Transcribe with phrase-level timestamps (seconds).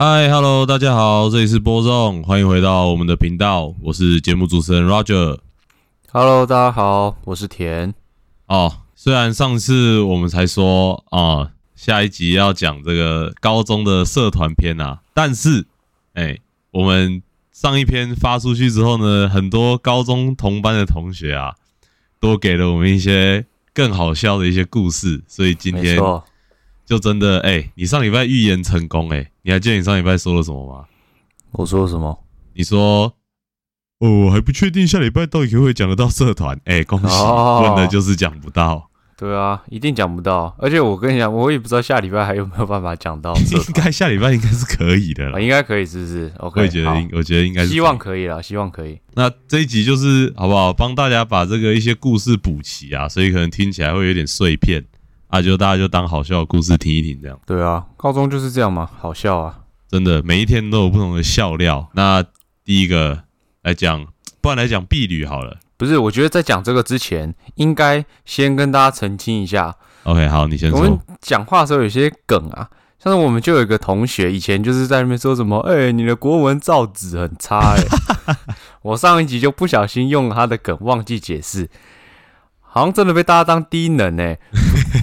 [0.00, 5.40] 嗨，Hello，大家好，这里是播种，欢迎回到我们的频道，我是节目主持人 Roger。
[6.12, 7.92] Hello，大家好，我是田。
[8.46, 15.66] 哦，虽然上次我们才说啊、下一集要讲这个高中的社团篇啊，但是，
[16.14, 16.38] 哎、
[16.70, 17.20] 我们
[17.50, 21.56] 上一篇发出去之后呢，很多高中同班的同学啊，
[22.20, 23.44] 都给了我们一些
[23.74, 25.98] 更好笑的一些故事，所以今天
[26.88, 30.86] 就真的，哎、你上礼拜预言成功、哎，你还记得你上礼拜说了什么吗？
[31.52, 32.24] 我说什么？
[32.54, 33.14] 你说，
[33.98, 36.58] 哦，我还不确定下礼拜到底会讲得到社团。
[36.64, 40.56] 哎、恭喜，哦问的就是讲不到，对啊，一定讲不到。
[40.58, 45.42] 而且我跟你讲，我也不知道下礼拜还有没有办法讲到应该下礼拜应该是可以的啊，了。
[45.42, 48.20] 应该可以，是不是？OK，我也觉得应，我觉得应该是希望可以。
[48.20, 48.98] 可以啦，希望可以。
[49.12, 50.72] 那这一集就是好不好？
[50.72, 54.82] 帮大家把这个一些故事补齐啊，所以可能听起来会有点碎片
[55.28, 59.60] 啊，就大家就当好笑的故事听一听，这样对啊，高中就是这样嘛，好笑啊。
[59.88, 61.88] 真的每一天都有不同的笑料。
[61.94, 62.22] 那
[62.64, 63.24] 第一个
[63.62, 64.06] 来讲，
[64.40, 65.56] 不然来讲婢女好了。
[65.78, 71.16] 不是，我觉得在讲这个之前，应该先跟大家澄清一下，OK，好，你先说我们说。
[71.20, 77.82] 讲话的时候有些梗啊，像是我们就有一个同学，以前就是在那边说什么，哎、你的国文造纸很差、哎，
[78.82, 81.70] 我上一集就不小心用了他的梗，忘记解释，
[82.60, 84.38] 好像真的被大家当低能哎、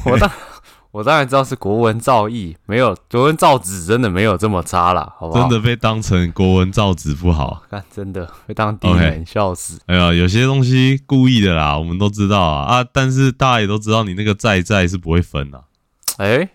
[0.12, 0.32] 我当
[0.92, 5.42] 我当然知道是国文造诣，没有国文造纸真的没有这么差啦，好不好？
[5.42, 7.64] 真的被当成国文造纸不好。
[7.70, 9.78] 看真的被当低能 OK 笑死。
[9.88, 12.86] 哎呀，有些东西故意的啦，我们都知道啊啊！
[12.94, 15.60] 但是大家也都知道，你那个在在是不会分啊，
[16.18, 16.48] 哎、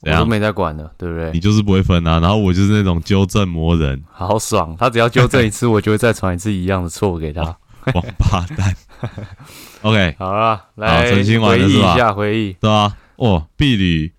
[0.00, 1.38] 我都没在管了，对不对你？
[1.38, 2.18] 就是不会分啊。
[2.18, 7.42] 然后我就是那种纠正魔人，好爽，他只要纠正一次， 我就会再传一次一样的错给他。
[7.92, 8.74] 王八蛋。
[9.82, 12.52] OK，好了，来澄清完回忆一下，回忆。
[12.54, 14.12] 对啊，哦，婢女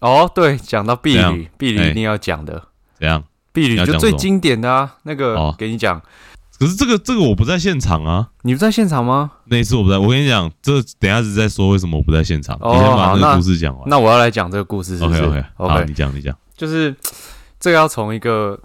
[0.00, 3.24] 哦，对，讲到婢怎样女，婢女哎一定要讲的，怎样？
[3.52, 4.96] 婢女就最经典的啊。
[5.02, 6.00] 那个哦给你讲，
[6.58, 9.32] 可是这个这个我不在现场啊，你不在现场吗？
[9.46, 9.98] 那一次我不在。
[9.98, 12.56] 我跟你讲，这等下子再说为什么我不在现场。
[12.60, 13.88] 哦你先把那个故事讲完。
[13.88, 16.36] 那我要来讲这个故事，是不 OK 是 OK，好，OK，你讲你讲。
[16.56, 16.94] 就是
[17.58, 18.60] 这个要从一个，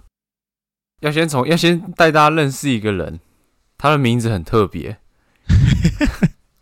[1.00, 3.18] 要先从要先带大家认识一个人，
[3.76, 4.98] 他的名字很特别。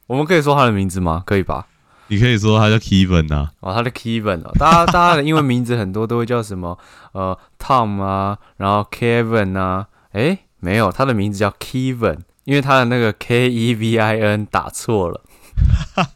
[0.07, 1.23] 我们可以说他的名字吗？
[1.27, 1.67] 可以吧？
[2.11, 6.79] 你可以说他叫 Kevin 啊，哦，他的 Kevin 哦，大家 大家的英文名字很多都会叫什么？
[7.13, 15.21] 呃 Tom 啊，然后 Kevin 啊，诶，没有，他的名字叫 Kevin，因为他的那个 K E V I N 打错了，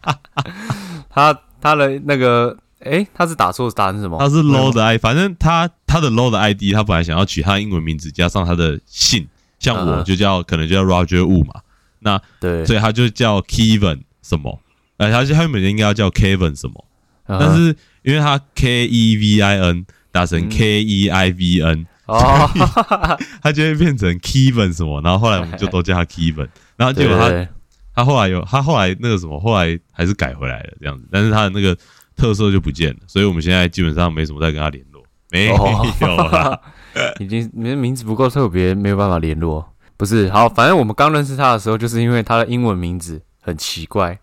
[1.10, 4.16] 他他的那个诶，他是打错打成什么？
[4.18, 10.04] 他是 low 的 I，反正他他的 low 的 ID，他本来想要取他的英文名字加上他的姓，像我嗯。
[10.04, 11.60] 就叫可能就叫 Roger Wu 嘛，
[12.02, 14.60] 那对，所以他就叫 Kevin 什么，
[14.98, 16.84] 呃，他他原本应该要叫 Kevin 什么，
[17.26, 20.48] 嗯但是因为他 K E V I N 打成嗯。
[20.50, 22.50] K E I V N，哦，
[23.42, 27.48] 他就会变成 Kevin 什么，然后后来我们就都叫他 Kevin，然后结果他对。
[27.94, 31.76] 他后来有他后来那个什么，后来还是改回来了这样子，但是他的那个
[32.16, 36.58] 特色就不见了，所以我们现在基本上没什么再跟他联络，没有啦。
[37.20, 39.71] 已经你的名字不够特别，没有办法联络。
[40.02, 44.18] 不是，好，反正我们刚认识他的时候，就是因为他的英文名字很奇怪，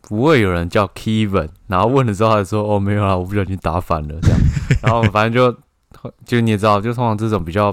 [0.00, 4.38] 不会有人叫 Kevin，然后问了之后，他就说：“哦，没有啦，我不小心打反了。”这样，
[4.82, 5.56] 然后反正就
[6.26, 7.72] 就你也知道，就通常这种比较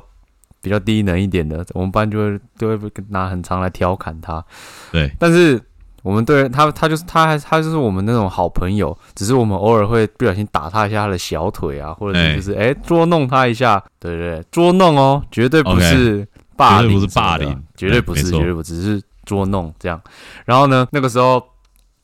[0.62, 4.46] 比较低能一点的，我们班就会就会拿很长来调侃他。
[4.92, 5.60] 对，但是
[6.04, 12.30] 我们对他，他就是他还他就是我们那种好朋友，只是我们偶尔会不小心打他一下他的小腿啊，或者哎。
[12.34, 20.02] 是就是哎、捉弄他一下，对对对，捉弄哦，绝对不是霸不是霸凌绝对不是，绝对不只是捉弄这样。
[20.46, 21.44] 然后呢，那个时候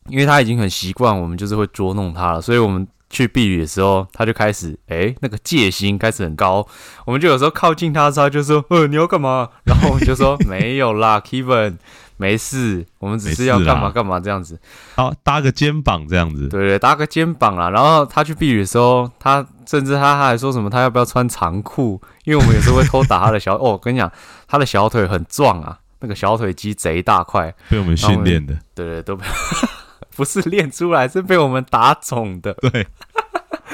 [0.09, 2.87] 因为他已经很习惯我们就是会捉弄他了，所以我们。
[3.09, 6.67] 去避雨的时候，他就开始哎、那个戒心开始很高，
[7.05, 11.77] 我们就有时候靠近他的时候，他就说：“呃，你要干嘛？”然后我们就说：“没有啦，Kevin，
[12.17, 14.59] 没事，我们只是要干嘛干嘛这样子。
[14.95, 17.69] 好搭个肩膀这样子，对对，搭个肩膀啦。
[17.69, 22.01] 然后他去避雨的时候，他甚至他他还说什么，他要不要穿长裤？
[22.25, 24.11] 因为我们有时候会偷打他的小 哦，我跟你讲，
[24.47, 27.53] 他的小腿很壮啊，那个小腿肌贼大块。
[27.69, 29.25] 被我们训练的，对对，都被
[30.15, 32.53] 不是练出来，是被我们打肿的。
[32.55, 32.87] 对，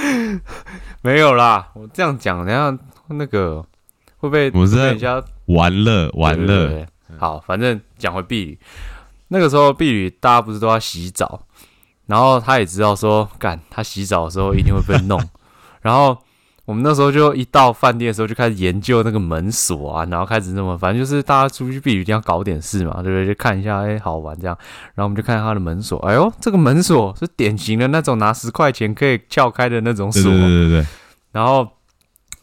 [1.02, 2.78] 没有啦，我这样讲，等一下
[3.08, 3.62] 那个
[4.18, 6.88] 会不会我们是在家玩乐玩对对乐，对
[7.18, 8.60] 好，反正讲回婢女，
[9.30, 11.46] 那个时候婢女大家不是都要洗澡，
[12.08, 15.22] 然后他也知道说，干他洗澡的时候一定会被弄，
[15.82, 16.18] 然后
[16.66, 23.28] 我们那时候就一到饭店的时候就开始研究那个门锁啊，然后开始那么，反正就是大家出去避雨一定要搞点事嘛，对不对？
[23.28, 24.58] 就看一下，哎、好玩这样。
[24.96, 30.88] 然后我们就看他的门锁，哎呦，这个门锁是典型的那种拿十块钱可以撬开的那种对锁，对对对对，
[31.34, 31.68] 然后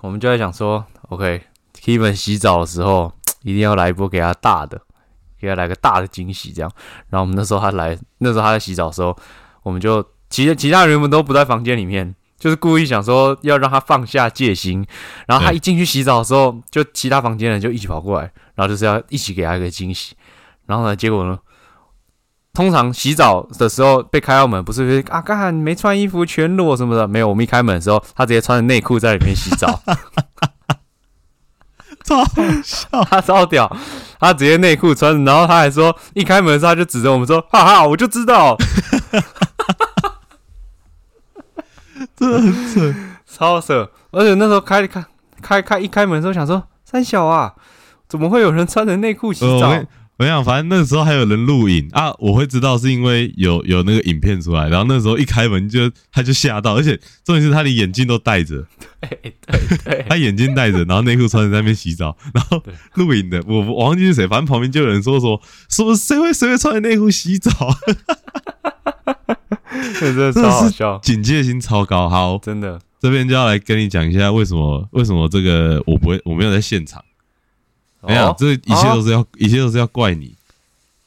[0.03, 3.11] 我们就在想说，OK，Kevin 洗澡的时候
[3.43, 4.81] 一定要来一波给他大的，
[5.39, 6.71] 给他来个大的惊喜，这样。
[7.09, 9.17] 然后我们那时候他来，那时候他在洗澡的时候，
[9.63, 14.87] 我们就其实其他人们都不在房间里面，就是故意想说要让他放下戒心。
[15.27, 20.15] 然后他一进去洗澡的时候，就其他房间人就一起跑过来，然后就是要一起给他一个惊喜。
[20.67, 21.39] 然后呢，结果呢？
[22.53, 27.29] 通常洗澡的时候被开到门，不是会啊，刚才你没穿衣服全裸什么的，没有。
[27.29, 29.81] 我们一开门的时候，他直接穿着内裤在里面洗澡，
[32.11, 32.27] 超好
[32.65, 33.71] 笑，他超屌，
[34.19, 38.57] 他直接内裤穿着，然后他还说，一开门的时候他就指着我们说，哈哈，我就知道，
[42.17, 42.95] 真的很扯。
[43.25, 43.89] 超扯。
[44.11, 45.05] 而且那时候开开
[45.41, 47.55] 开开一开门的时候，想说三小啊，
[48.09, 49.71] 怎么会有人穿着内裤洗澡？
[49.71, 49.87] 跟
[50.21, 56.95] 我跟你讲，反正那时候还有人录影啊，我会知道是因为有有那个影片出来，然后那时候一开门就他就吓到，而且
[57.25, 58.63] 重点是他连眼镜都戴着，
[59.01, 59.33] 对对
[59.83, 62.63] 对，他眼镜戴着，然后内裤穿着在那边洗澡，然后
[62.97, 65.41] 录影的我我忘记是谁，反正旁边就有人说说
[65.71, 67.51] 什么谁会谁会穿着内裤洗澡，
[69.99, 72.11] 真的超好笑，警戒心超高。
[72.11, 72.79] 好，真的。
[73.01, 77.03] 这边就要来跟你讲一下为什么为什么这个我不会我没有在现场，
[78.03, 80.35] 没有，哦，这一切都是要、一切都是要怪你，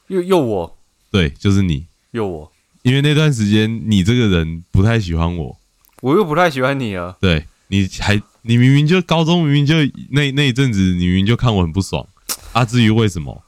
[0.08, 0.76] 又又我
[1.10, 2.52] 对，就是你，又我，
[2.82, 5.56] 因为那段时间你这个人不太喜欢我。
[6.00, 7.16] 我又不太喜欢你啊。
[7.20, 9.76] 对，你还你明明就高中明明就
[10.10, 12.06] 那那一阵子，你明明就看我很不爽
[12.52, 12.64] 啊。
[12.64, 13.42] 至于为什么，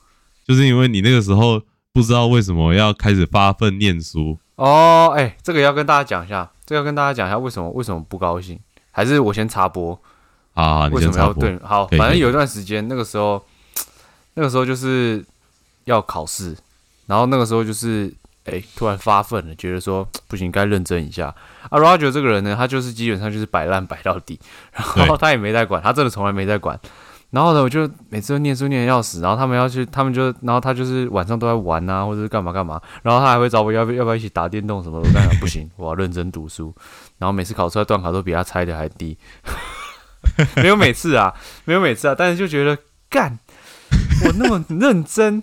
[0.46, 1.60] 就是因为你那个时候
[1.92, 4.38] 不知道为什么要开始发奋念书。
[4.54, 8.58] 哦，哎、这个要跟大家讲一下，这个要跟大家讲一下为什么为什么不高兴，
[8.90, 10.00] 还是我先插播，
[10.56, 11.16] 啊，你为什么。
[11.16, 11.56] 要对？
[11.62, 13.40] 好，反正有一段时间，那个时候，
[14.34, 15.24] 那个时候就是
[15.84, 16.56] 要考试，
[17.06, 18.12] 然后那个时候就是
[18.46, 21.34] 哎、突然发奋了，觉得说不行，该认真一下。
[21.68, 24.38] 啊 Roger 这个人呢，他就是基本上就是摆烂摆到底，
[24.96, 26.78] 然后他也没在管，他真的从来没在管。
[27.30, 36.72] 然后呢，我就每次都念书念的要死，然后他们要去，他们就，然后他就是晚上都在玩啊，或者是干嘛干嘛，然后他还会找我要不要不要一起打电动什么的，不行，我要认真读书。
[37.18, 39.18] 然后每次考出来段考都比他猜的还低，
[40.62, 41.34] 没有每次啊，
[41.64, 42.78] 没有每次啊，但是就觉得
[43.08, 43.38] 干，
[44.24, 45.42] 我那么认真，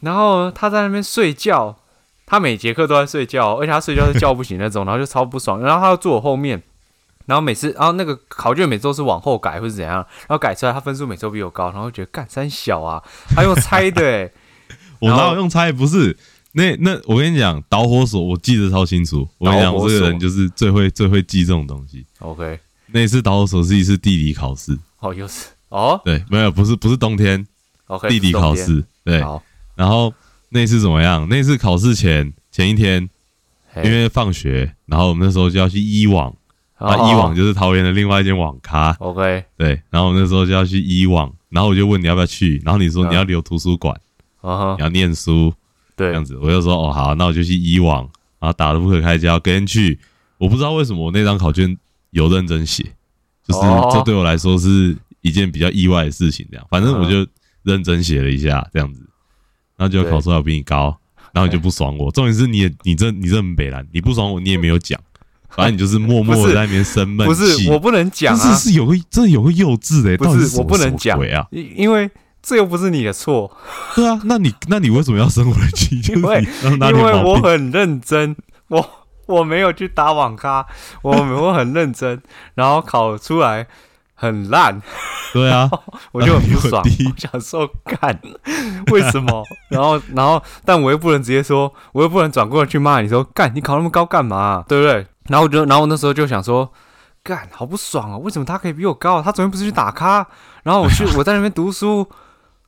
[0.00, 1.76] 然后他在那边睡觉，
[2.26, 6.62] 他每节课都在睡觉，而且他睡觉是叫不醒那种，然后就超不爽，然后他要坐我后面。
[7.26, 13.02] 然后每次，然后那个考卷每周是往后改或是怎样，然后改出来他分数每周比我高，然后觉得干三小啊，
[13.34, 14.30] 他用猜的诶、
[15.00, 15.72] 我哪有用猜？
[15.72, 16.14] 不是，
[16.52, 19.26] 那那我跟你讲，导火索我记得超清楚。
[19.38, 22.04] 我跟你讲，我这个人就是最会最会记这种东西。
[22.18, 26.00] OK，那一次导火索是一次地理考试，哦又是哦？
[26.04, 27.44] 对，没有，不是不是冬天
[27.86, 29.22] ，OK，地理考，试，对。
[29.74, 30.12] 然后
[30.50, 31.28] 那次怎么样？
[31.28, 33.08] 那次考试前前一天，
[33.82, 36.28] 因为放学，然后我们那时候就要去医网，
[36.76, 39.80] 啊，哦医网就是桃园的另外一间网咖，OK，对。
[39.90, 43.10] 然后我们那时候就要去医网，然后我就问你要不要去，然后你说嗯。
[43.10, 44.00] 你要留图书馆，
[44.42, 44.76] 嗯哼。
[44.78, 45.52] 你，要念书
[45.96, 46.08] 对。
[46.08, 48.08] 这样，子，我就说哦好，那我就去医网，
[48.38, 49.98] 然后打得不可开交，跟去。
[50.38, 51.76] 我不知道为什么我那张考卷
[52.14, 52.82] 有认真写，
[53.46, 56.46] 就是哦这对我来说是一件比较意外的事情。
[56.50, 57.26] 这样，反正我就
[57.64, 59.00] 认真写了一下，这样子，
[59.76, 60.96] 然后就考出来我比你高，
[61.32, 62.10] 然后你就不爽我。
[62.12, 64.98] 重点是你也你这你这很北蓝，你不爽我你也没有讲，
[65.50, 67.64] 反正你就是默默的在那边生闷不气。
[67.64, 71.46] 是我不能讲啊，但是是有个真的有个幼稚的、不是我不能讲啊！
[71.50, 72.08] 因因为
[72.40, 73.50] 这又不是你的错，
[73.96, 76.00] 对啊，那你那你为什么要生我的气？
[76.00, 76.46] 就是因为？
[77.24, 78.36] 我很认真，
[78.68, 78.86] 我
[79.26, 80.66] 我没有去打网咖，
[81.02, 82.20] 我我很认真，
[82.54, 83.66] 然后考出来
[84.14, 84.80] 很烂，
[85.32, 85.70] 对啊，
[86.12, 88.18] 我就很不爽，我想说干
[88.92, 89.44] 为什么？
[89.70, 95.06] 然后然后但我又不能直接说，我又不能转过来去骂你说干你考那么高干嘛、对不对？
[95.28, 96.72] 然后我就然后我那时候就想说。
[97.26, 98.18] 干，好不爽啊！
[98.18, 99.22] 为什么他可以比我高？
[99.22, 100.26] 他昨天不是去打咖，
[100.62, 102.06] 然后我去我在那边读书，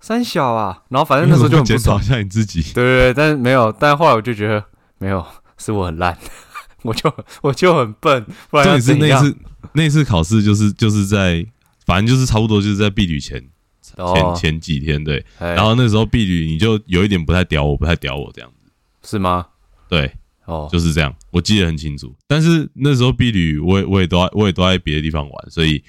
[0.01, 2.03] 三小啊，然后反正那时候就很不爽检讨一。
[2.03, 2.63] 下你自己。
[2.73, 4.65] 对对对，但是没有，但是后来我就觉得
[4.97, 5.23] 没有，
[5.59, 6.17] 是我很烂，
[6.83, 9.23] 我就我就很笨，不然重点是？
[9.23, 9.37] 那次
[9.73, 11.45] 那次考试就是就是在，
[11.85, 13.43] 反正就是差不多就是在避旅前
[13.83, 18.71] 前哦，前几天对，哎然后那时候避旅你就有一点不太屌我，不太屌我这样子，
[19.03, 19.47] 是吗？
[19.89, 20.13] 对，
[20.45, 22.15] 哦，就是这样，我记得很清楚。
[22.27, 25.83] 但是那时候避旅我也我也都在我也都在别的地方玩，所以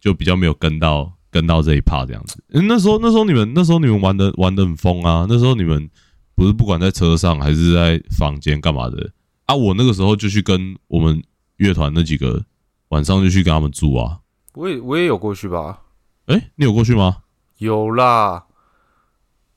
[0.00, 2.42] 就比较没有跟到跟到这一趴这样子。
[2.52, 5.88] 嗯那时候那时候你们那时候你们玩的玩的很疯啊，那时候你们
[6.34, 9.10] 不是不管在车上还是在房间干嘛的
[9.46, 9.54] 啊？
[9.54, 11.22] 我那个时候就去跟我们
[11.56, 12.44] 乐团那几个
[12.88, 14.18] 晚上就去跟他们住啊。
[14.54, 15.80] 我也我也有过去吧？
[16.26, 17.18] 哎、你有过去吗？
[17.58, 18.44] 有啦，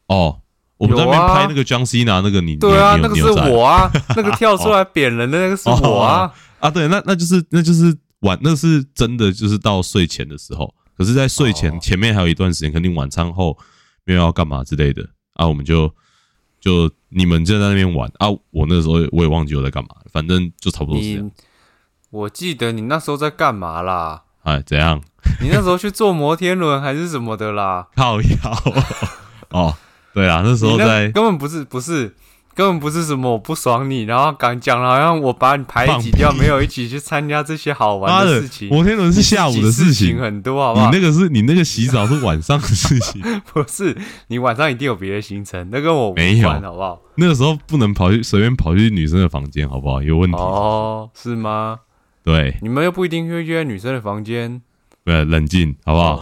[0.07, 0.41] 哦，
[0.77, 10.74] 我们在那边拍那个江西拿那个你，对啊，那个是我啊， 那个跳出来扁人的那个是我啊，啊，对，那那就是那就是晚那是真的，就是到睡前的时候。
[10.96, 13.55] 可是，在睡前哦前面还有一段时间，肯定晚餐后
[14.03, 15.93] 没有要干嘛之类的啊，我们就
[16.67, 18.27] 就你们就在那边玩啊。
[18.51, 21.25] 我那时候我也忘记我在干嘛，反正就差不多是这样。
[21.25, 21.31] 你，
[22.09, 24.24] 我记得你那时候在干嘛啦？
[24.43, 25.01] 哎，怎样？
[25.41, 27.88] 你那时候去坐摩天轮还是什么的啦？
[27.95, 28.27] 靠腰
[29.50, 29.75] 哦，
[30.13, 32.13] 对啊，那时候在根本不是不是
[32.57, 38.67] 根本不是什么我不爽你，然后敢讲了好像我把你排挤掉，没有一起去参加这些好玩的事情。
[38.69, 40.89] 摩天轮是下午的事情，很多，好不好？
[40.89, 43.21] 你那个是你那个洗澡是晚上的事情，
[43.53, 43.95] 不是
[44.29, 46.99] 你晚上一定有别的行程，那跟我没有，好不好？
[47.17, 50.01] 那个时候不能跑去随便跑去女生的房间，好不好？
[50.01, 50.35] 有问题。
[50.35, 51.77] 哦，是吗？
[52.23, 54.63] 对，你们又不一定会约女生的房间，
[55.07, 56.21] 对，冷静，好不好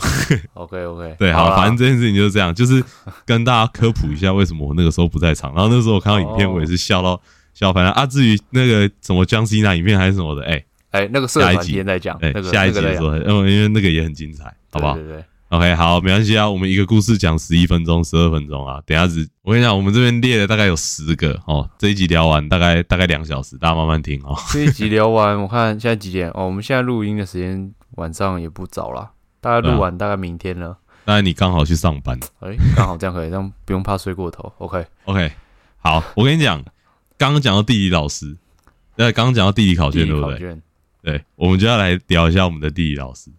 [0.54, 2.84] ？OK OK， 对，好，啦反正这件事情就是这样，就是
[3.25, 5.51] 跟大家科普一下为什么我那个时候不在场。
[5.56, 7.20] 然后那时候我看到影片，哦我也是笑到
[7.56, 8.06] 笑翻了啊。
[8.06, 18.80] 至于那个什么江西那影片还是什么的，哎哎，那个下一集篇在讲，哎那，个下一集那个在讲的时候，因为因为那个也很精彩，好不好对对对，？OK，好，没关系啊，我们一个故事讲十一分钟、十二分钟啊。
[18.86, 24.38] 等一下子，我跟你讲，我们这边列了大概有十个哦，这一集聊完大概大概两小时，大家慢慢听哦。
[24.54, 26.30] 这一集聊完，我看现在几点？
[26.30, 29.12] 哦，我们现在录音的时间晚上也不早啦，
[29.42, 30.78] 大概录完大概明天了。
[31.04, 34.52] 当然你刚好去上班哎，刚好这样可以，这样不用怕睡过头。
[34.58, 35.32] OK，，OK，
[35.78, 36.64] 好，我跟你讲，
[37.18, 38.36] 刚刚讲到地理老师，
[38.96, 40.62] 那，刚刚讲到地理考卷，对不对？
[41.04, 43.30] 对，我们就要来聊一下我们的地理老师。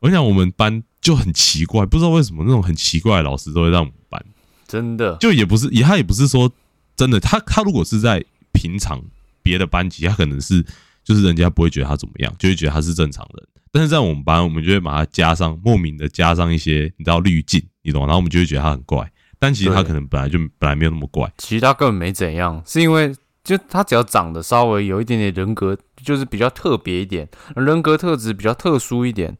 [0.00, 4.20] 我跟你讲，我们班就很奇怪，不知道为什么那种很奇怪的老师都会让我们班，
[4.66, 6.50] 真的就也不是，也他也不是说
[6.96, 9.00] 真的，他他如果是在平常
[9.40, 10.66] 别的班级，他可能是
[11.04, 13.46] 就是人家不会觉得他怎么样，就会觉得他是正常人。
[13.72, 18.06] 但是在我们班，我们就会把它加上莫名的加上一些你知道滤镜，你懂吗？
[18.06, 21.32] 然后我们就会觉得他很怪，但其实他可能本来就本来没有那么怪。
[21.38, 27.26] 其实他根本没怎样，是因为就他只要长得稍微有一点点人格，就是比较特别一点，
[27.56, 29.38] 人格特质比较特殊一点，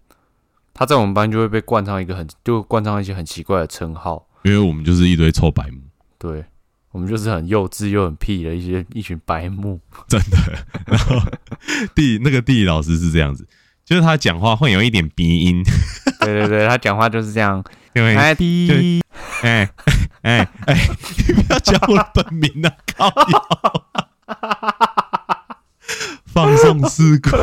[0.72, 4.26] 他在我们班就会被冠上一个很就冠上一些很奇怪的称号。
[4.44, 5.82] 因为我们就是一堆臭白目，
[6.18, 6.44] 对
[6.90, 9.78] 我们就是很幼稚又很屁的一些一群白目。
[10.08, 10.66] 真的。
[10.86, 11.20] 然后
[11.94, 13.46] 地那个地理老师是这样子，
[13.92, 15.62] 就是他讲话会有一点鼻音，
[16.20, 17.62] 对对对，他讲话就是这样。
[17.94, 19.02] 因为哎，滴，
[19.42, 19.68] 哎
[20.22, 20.88] 哎哎，
[21.28, 22.72] 你不要讲我的本名啊！
[22.96, 23.84] 靠腰，
[26.24, 27.36] 放送事故，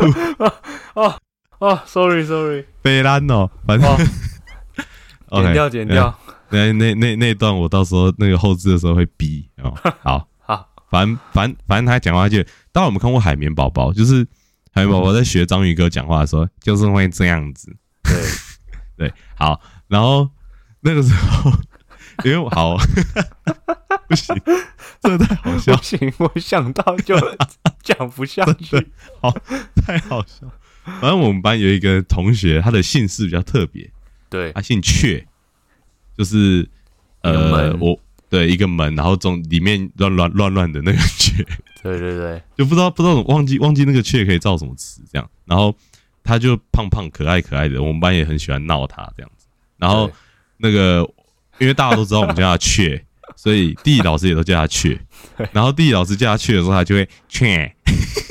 [1.00, 1.20] 哦
[1.60, 3.88] 哦，sorry sorry，悲蓝哦，反正
[5.30, 6.12] 剪掉剪掉。
[6.48, 9.72] 那那那那段我到时候那个后置的时候会逼哦。
[10.02, 12.42] 好， 好，反正反正反正他讲话就，
[12.72, 14.26] 当然我们看过海绵宝宝，就是
[14.72, 17.76] 海绵宝宝在学章鱼哥讲话的时候，就是会这样子。
[18.02, 18.14] 对，
[19.08, 20.30] 对，好，然后
[20.80, 21.50] 那个时候，
[22.24, 22.76] 因为我好
[24.08, 24.34] 不行，
[25.00, 27.16] 这太好笑不，行，我想到就
[27.82, 28.88] 讲不下去。
[29.20, 29.30] 好
[29.74, 30.46] 太好笑。
[30.84, 33.90] 反正我们班有一个同学，他的姓氏比较特别，
[34.28, 35.24] 对他姓阙，
[36.16, 36.68] 就是
[37.22, 37.98] 呃，我
[38.28, 41.46] 对一个门，然后中里面乱乱乱乱的那个阙，
[41.82, 45.30] 对对对，就不知道不知道忘记忘记那个雀可以造什么词这样。
[45.46, 45.74] 然后
[46.22, 49.46] 他就胖胖可爱可爱的，我们班也很喜欢闹他这样子。
[49.78, 50.10] 然后
[50.58, 51.08] 那个
[51.58, 53.02] 因为大家都知道我们叫他雀，
[53.34, 54.98] 所以地理老师也都叫他雀。
[55.52, 57.72] 然后地理老师叫他雀的时候，他就会阙，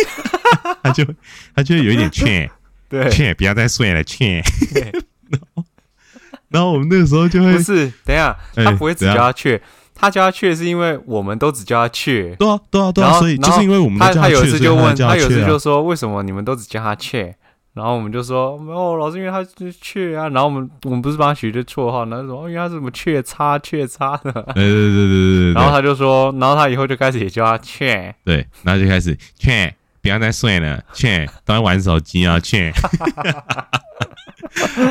[0.84, 1.06] 他就
[1.56, 2.50] 他就会有一点劝。
[2.88, 4.42] 对，劝，不要再睡了，雀。
[5.30, 5.64] 然后。
[6.50, 9.62] 然后我们那个时候就会不，是，等一下，哎他不会只叫他雀，
[10.00, 12.36] 他叫他去是因为我们都只叫他去。
[12.40, 17.36] 对啊，对啊，对啊，所以就是因为我们他他有一次就问，叫他有一次就说，为什么你们都只叫他去？
[17.74, 20.28] 然后我们就说，没有，老师，因为他是雀啊。
[20.30, 24.32] 然后我们我们不是帮他取的绰号，然后说，哦，因为他是什么雀叉雀叉的。
[24.32, 28.14] 对对对对对对，然后他就说，然后他以后就开始也叫他雀。
[28.26, 32.74] 对，然后就开始雀，不要再睡了，雀，都在玩手机啊，雀。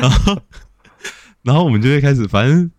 [0.01, 0.37] 然后，
[1.43, 2.71] 然后我们就会开始，反正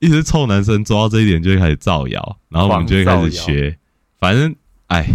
[0.00, 3.78] 一直臭男生抓到这一点就会开始造谣，然后我们就会开始学，
[4.18, 4.54] 反正
[4.88, 5.06] 哎，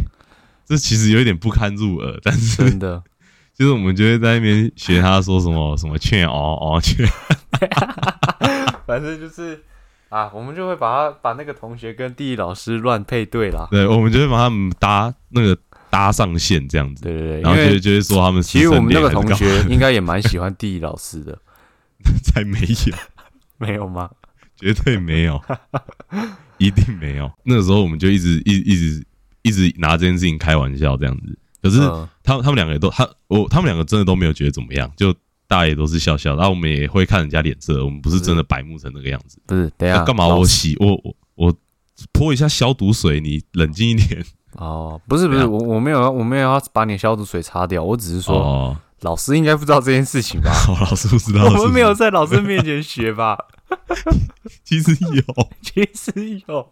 [0.65, 3.03] 这其实有一点不堪入耳，但是真的，
[3.57, 7.05] 就是我们就会在那边学他说什么什么劝哦哦劝，
[8.85, 9.63] 反正就是
[10.09, 13.67] 啊，我们就会把他把那个同学跟地理老师乱配对啦。
[13.71, 15.57] 对，我们就会把他们搭那个
[15.89, 21.35] 搭上线这样子，对对对，然后就就会说他们其实我们那个同学应该也蛮喜欢地理老师的，
[22.23, 22.95] 才没有，
[23.57, 24.11] 没有吗？
[24.57, 25.41] 绝对没有，
[26.57, 27.31] 一定没有。
[27.43, 29.05] 那个时候我们就一直一一直
[29.43, 35.13] 一直拿这件事情开玩笑这样子，可是嗯他他们两个也都他我他们两个真的都没有觉得怎么样，就
[35.47, 39.39] 大家也都是笑笑，然后我们也会看人家脸色，我们不是真的白目成那个样子。
[39.45, 41.55] 不是，等下那干嘛我洗我我我
[42.11, 44.25] 泼一下消毒水，你冷静一点。
[44.53, 50.49] 哦，不是不是，我我没有我没有要把你消毒水擦掉，我只是说，哦，老师应该不知道这件事情吧？
[50.65, 53.37] 好，老师不知道，我们没有在老师面前学吧？
[54.63, 56.71] 其实有， 其实有，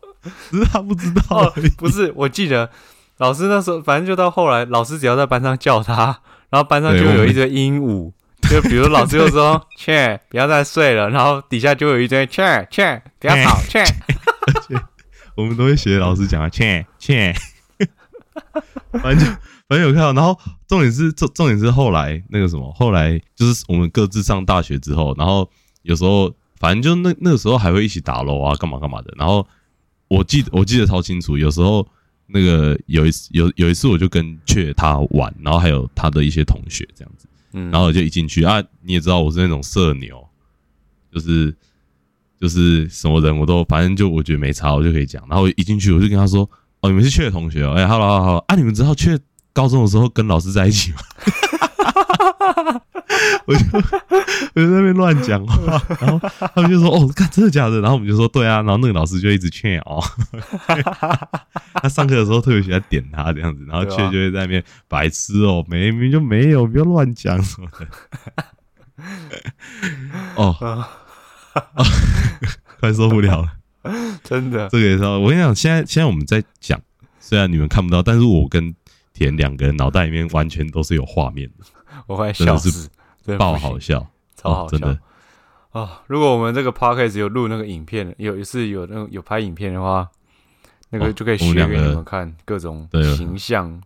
[0.50, 1.54] 只是他不知道哦。
[1.78, 2.70] 不是，我记得
[3.18, 8.12] 老师那时候，反正就到后来，老师只要在班上叫他，然后班上就有一堆鹦鹉，
[8.50, 13.84] 就比如老师就说“切，不要再睡了”，然后底下就有一堆“切切，不要吵，切。
[15.36, 17.34] 我们都会学老师讲啊，切切，
[19.02, 19.26] 反正就
[19.68, 25.50] 反正有看到，然后重点是重重点是后来那个什么，后来就是我们各自上大学之后，然后
[25.82, 26.32] 有时候
[26.64, 29.14] 反正就那那个时候还会一起打楼啊，干嘛干嘛的。
[29.18, 29.46] 然后
[30.08, 31.86] 我记得我记得超清楚，有时候
[32.26, 40.26] 那个有一次有有一次我就跟雀他玩，然后还有他的一些同学这样子。”，嗯，然后我就一进去啊，你也知道我是那种社牛，
[41.14, 41.54] 就是
[42.40, 45.22] 就是什么人我都反正就我觉得没差，我就可以讲。
[45.28, 49.20] 然后一进去我就跟他说：“哦，你们是雀的同学哦，哎，hello hello hello 啊，你们知道雀
[49.52, 51.00] 高中的时候跟老师在一起吗？”
[53.46, 53.60] 我就
[54.56, 60.02] 我就在那边乱讲话，然后他们就说：“哦，看真的假的？”然后我们就说：“对啊。”然后那个老师就一直劝哦，
[61.76, 67.88] 他上课的时候特别喜欢点他这样子，然后对啊雀就会在那边白痴哦，没明明就没有，不要乱讲什么的。
[70.36, 70.56] 哦，
[71.76, 71.86] 哦
[72.80, 73.50] 快受不了了，
[74.24, 75.18] 真的，这个也是要。
[75.20, 76.80] 我跟你讲，现在现在我们在讲，
[77.20, 78.74] 虽然你们看不到，但是我跟
[79.14, 81.66] 田两个人脑袋里面完全都是有画面的，
[82.08, 82.90] 我快真的是笑死，
[83.24, 85.00] 真的爆好笑，超好笑哦真的。
[85.72, 85.90] 哦！
[86.08, 90.08] 如果我们这个 podcast 有录那个影片，有一次有那种有拍影片的话，
[90.92, 93.82] 那个哦就可以学给你们看各种形象，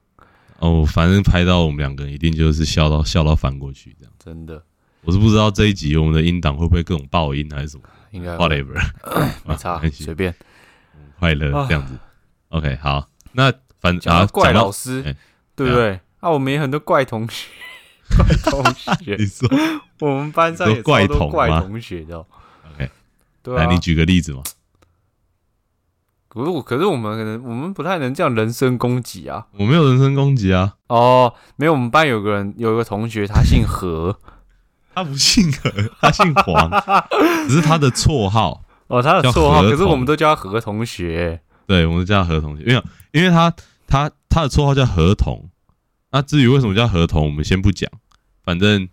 [0.59, 4.13] 哦，反正拍到我们两个人一定就是笑到笑到翻过去这样。
[4.19, 4.61] 真的
[5.01, 8.73] 我是不知道这一集我们的音档会不会各种爆音还是什么 应该，whatever，
[9.47, 10.35] 没差随便。
[11.19, 11.97] 快乐这样子。
[12.49, 15.15] OK，好，那反正啊怪老师哎，
[15.55, 15.99] 对不对？
[16.19, 17.47] 啊，我们也很多怪同学，
[18.15, 19.49] 怪 同学你，说
[19.99, 22.25] 我们班上有怪超多怪同学的哦。
[22.75, 22.89] OK，
[23.43, 24.43] 对啊来，你举个例子嘛。
[26.29, 29.47] 可是我，可是我们可能我们不太能这样人身攻击啊。
[29.53, 34.19] 我没有人身攻击啊，哦，没有，我们班有个人有一个同学，他姓何，
[34.93, 36.69] 他不姓何，他姓黄，
[37.47, 38.63] 只是他的绰号。
[38.87, 41.41] 哦，他的叫绰号，可是我同们都叫他何同学。
[41.65, 43.53] 对，我们叫他何同学，因为因为他
[43.87, 45.49] 他他的绰号叫何童。
[46.11, 47.89] 那至于为什么叫合同，我们先不讲，
[48.43, 48.87] 反正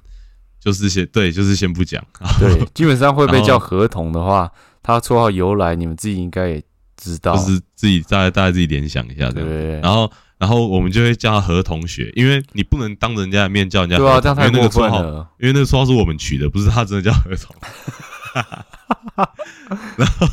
[0.58, 2.04] 就是先对，就是先不讲。
[2.38, 4.50] 对， 基本上会被叫合同的话，
[4.82, 6.62] 他绰号由来，你们自己应该也
[6.96, 7.36] 知道。
[7.36, 9.48] 就是自己大家大家自己联想一下这样。
[9.48, 15.28] 对然后然后我们就会叫他何同学，因为你不能当着人家的面叫人家对啊，这样太因为那个绰号，过分了。
[15.38, 17.54] 因为那个绰号是我们取的，不是他真的叫何童。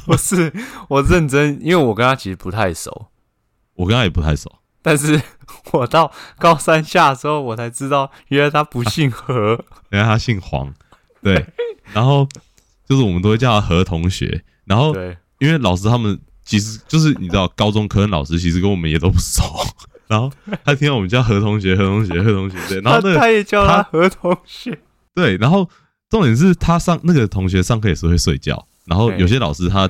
[0.05, 0.51] 不是，
[0.89, 3.09] 我认真，因为我跟他其实不太熟，
[3.75, 5.21] 我跟他也不太熟，但是
[5.71, 9.63] 我到高三下的时候，我才知道原来他不 姓何。
[9.89, 10.73] 原来他姓黄。
[11.21, 11.45] 对，
[11.93, 12.27] 然后
[12.87, 14.95] 就是我们都会叫他何同学，然后，
[15.39, 19.43] 因为老师他们其实就是你知道，高中科任老师其实跟我们也都不熟，
[20.07, 20.31] 然后
[20.65, 24.77] 他听到我们叫何同学、何同学、何同学，对，然后他那个他也叫他他何同学。
[25.13, 25.69] 对，然后
[26.09, 29.87] 重点是他上那个同学上课也是会睡觉，然后有些老师他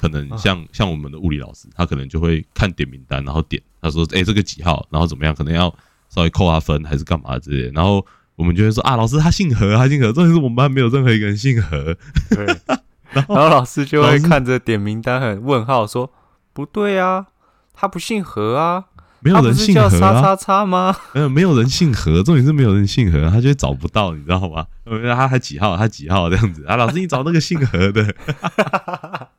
[0.00, 5.72] 可能啊像像我们的物理老师，他可能就会看点名单，然后点他说，哎、这个几号，然后怎么样，可能要
[6.08, 8.04] 稍微扣他分还是干嘛之类的，然后
[8.36, 11.94] 我们就会说啊，老师他姓何，他姓何，重点是我们班没有任何一个人姓何，
[12.30, 12.46] 对，
[13.12, 16.10] 然后老师就会看着点名单很问号说
[16.54, 17.26] ：“不对啊，
[17.74, 18.84] 他不姓何啊，
[19.20, 20.96] 没有人姓何啊，叫叉叉叉吗？
[21.12, 24.64] 没有，没有人姓何，重点是没有人姓何，他就会找不到，你知道吗？
[24.84, 26.30] 呃他他几号，他几号？
[26.30, 26.76] 这样子啊？
[26.76, 28.14] 老师，你找那个姓何的，？”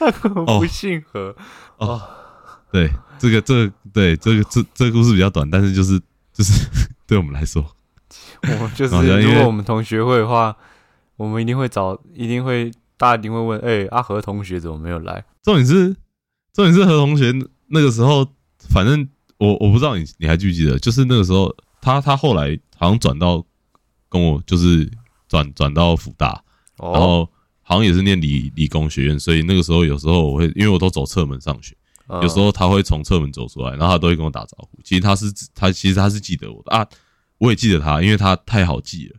[0.00, 1.36] 他根本不姓何。
[2.72, 6.00] 对，这个这个对这个这这个故事比较短，但是就是
[6.32, 6.66] 就是
[7.06, 7.62] 对我们来说，
[8.42, 10.56] 我们就是，如果我们同学会的话，
[11.16, 15.94] 我们一定会找，一定会，大家一定会问：“哎、阿和同学怎么没有来重点是
[16.54, 17.34] 重点是何同学
[17.66, 18.26] 那个时候，
[18.70, 19.06] 反正
[19.38, 23.44] 我我不知道你你还记不记得，就是那个时候他他后来好像转到
[24.08, 24.90] 跟我就是
[25.28, 26.42] 转转到福大，？”
[26.78, 27.28] 哦，然后
[27.70, 31.72] 好像也是念理理工学院，所以那个时候有时候我会因为我都走侧门上学。
[32.08, 34.80] 呃有时候他会从侧门走出来，然后他都会跟我打招呼。
[34.82, 36.84] 其实他是他其实他是记得我的啊，
[37.38, 39.14] 我也记得他，因为他太好记了。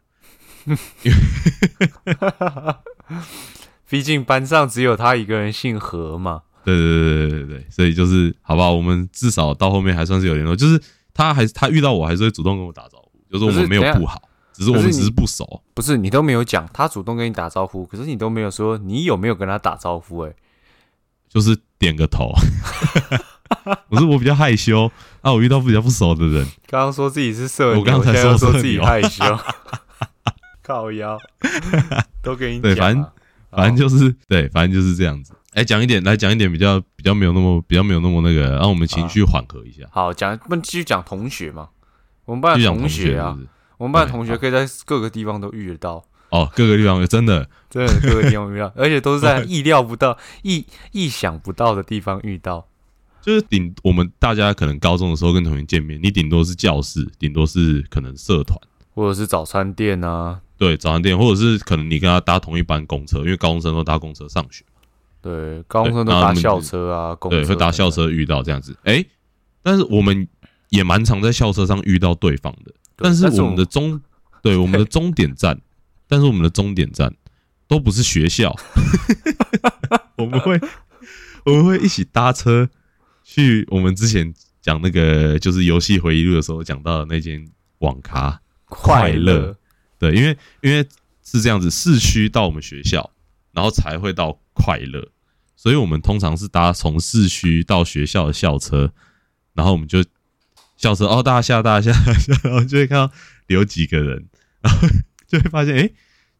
[3.90, 6.42] 毕竟班上只有他一个人姓何嘛。
[6.66, 10.54] 对对对对对对，所以就是好吧，我们至少到后面还算是有联络。
[10.54, 10.78] 就是
[11.14, 14.22] 他还他遇到我还是会主动跟我打招呼，就是我们没有不好，
[14.54, 15.62] 只是我们只是不熟。
[15.74, 20.36] 不是你都没有讲，他主动跟你打招呼，可是你都没有说你有没有跟他打招呼、欸？
[21.30, 22.34] 就是点个头，
[23.88, 24.92] 我是我比较害羞。
[25.22, 29.24] 啊，我遇到比较不熟的人，刚刚说自己是社牛，我刚才现在又说自己害羞，
[30.62, 31.18] 靠腰，
[32.22, 32.90] 都给你对讲啊。
[32.90, 33.12] 反正
[33.52, 35.34] 反正就是对，反正就是这样子。
[35.54, 39.84] 哎，讲一点来讲一点比较比较没有那么比较没有那么那个，让我们情绪缓和一下。
[39.92, 41.70] 好讲，不继续讲同学嘛？
[42.26, 43.36] 我们班同学啊。
[43.38, 43.50] 是，是
[43.82, 47.50] 我们班的同学 可以在各个地方都遇得到，哦，各个地方真的。
[47.68, 52.68] 真的各个地方遇到， 而且都是在意料不到、意意想不到的地方遇到。
[53.22, 58.60] 就是顶我们大家可能高中的时候跟同学见面，你顶多是教室，顶多是可能社团，
[58.94, 64.66] 或者是早餐店啊，对早餐店，或者是可能你跟他搭同一班公车，因为高中生都搭公车上学，
[65.22, 68.76] 对，高中生都搭校车啊，公对，会搭校车遇到这样子。
[68.84, 69.06] 哎，
[69.64, 70.28] 但是我们
[70.70, 74.02] 也蛮常在校车上遇到对方的，对但是我们们的终
[74.42, 75.60] 对我们的终点站，
[76.08, 77.14] 但是我们的终点站
[77.68, 78.56] 都不是学校，
[80.18, 80.60] 我们会
[81.46, 82.70] 我们会一起搭车
[83.24, 87.48] 去我们之前讲那个就是游戏回忆录的时候讲到的那间
[87.80, 89.56] 网咖，快乐。
[89.98, 90.88] 对，因为因为
[91.24, 93.12] 是这样子，市区到我们学校，
[93.52, 95.08] 然后才会到快乐，
[95.56, 98.92] 所以我们通常是搭从市区到学校的校车，
[99.54, 100.04] 然后我们就
[100.82, 103.12] 校车哦，大家下，大家下，大家下，然后就会看到
[103.48, 104.26] 有几个人，
[104.62, 104.88] 然后
[105.30, 105.88] 就会发现，哎，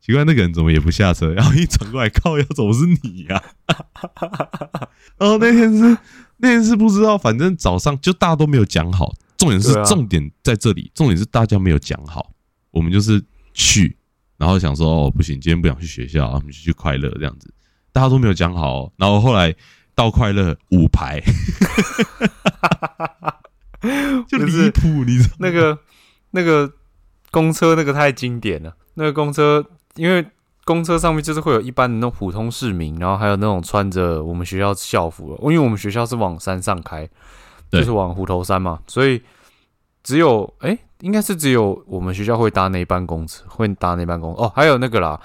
[0.02, 1.32] 奇怪，那个人怎么也不下车？
[1.32, 3.42] 然后一转过来，靠，要怎么是你呀、
[5.20, 5.96] 然后那天是
[6.38, 12.34] 那天是不知道，反正早上就大家都没有讲好，重点是、啊重点在这里，重点是大家没有讲好，
[12.72, 13.24] 我们就是
[13.54, 13.96] 去，
[14.38, 17.54] 然后想说哦不行，今天不想去学校，我们就去快乐这样子，
[17.94, 19.54] 大家都没有讲好、哦，然后后来
[19.94, 21.22] 到快乐五排，
[24.28, 25.36] 就是离谱，你知道？
[25.40, 25.78] 那个
[26.32, 26.72] 那个
[27.32, 29.66] 公车那个太经典了，那个公车
[29.96, 30.26] 因为
[30.64, 37.10] 公车上面就是会有一般的那种普通市民，然后还有那种穿着我们学校校服的，因为我们学校是往山上开，
[37.72, 39.22] 就是往虎头山嘛，所以
[40.04, 45.20] 只有哎、应该是只有我们学校会搭那一班公车，会搭那班公哦，还有那个啦，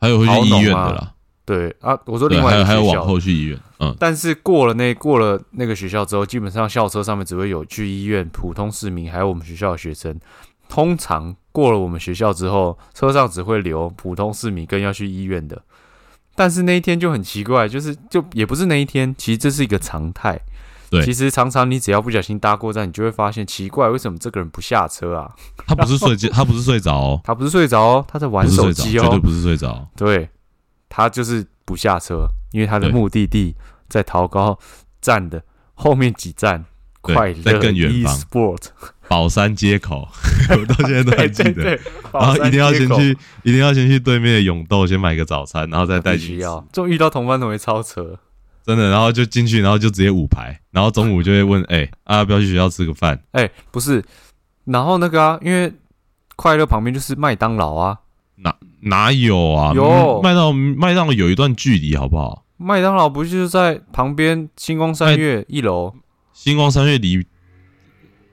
[0.00, 1.12] 还有会去医院的啦，
[1.46, 10.18] 对啊，我说，另外还有还有往后去医院，嗯，但是过了那过了那个学校之后，基本上校车上面只会有去医院、普通市民，还有我们学校的学生。
[10.68, 15.62] 通常过了我们学校之后，车上只会留普通市民跟要去医院的。
[16.34, 20.40] 但是那一天就很奇怪，就是就也不是那一天，其实这是一个常态。
[20.88, 25.28] 对其实常常你只要不小心搭过站，你就会发现奇怪，为什么这个人不下车啊？
[25.66, 29.02] 他不是睡觉，他不是睡着哦， 他不是睡着哦，他在玩手机哦。
[29.02, 30.28] 绝对不是睡着，对，
[30.96, 33.54] 他就是不下车，因为他的目的地
[33.86, 34.58] 在桃高
[34.98, 35.42] 站的
[35.74, 36.64] 后面几站，
[37.02, 38.16] 快乐在更远方。
[38.16, 38.62] eSport，
[39.06, 40.08] 宝山街口，
[40.48, 41.78] 我到现在都还对记得。
[42.14, 43.10] 然后一定要先去，
[43.42, 46.32] 一定要先去对面的永豆先买个早餐，然后再带进去吃。
[46.32, 48.18] 必须要，就遇到同班同学超扯，
[48.64, 53.22] 真的，然后就进去，然后就直接五排，然后中午就会问， 哎、啊，要不要去学校吃个饭？
[53.32, 54.02] 哎、不是，
[54.64, 55.70] 然后那个啊，因为
[56.36, 57.98] 快乐旁边就是麦当劳啊，
[58.36, 59.72] 哪哪有啊？
[59.74, 62.44] 有麦当麦当劳有一段距离，好不好？
[62.58, 65.94] 麦当劳不就是在旁边星光三月一楼，
[66.32, 67.16] 星光三月离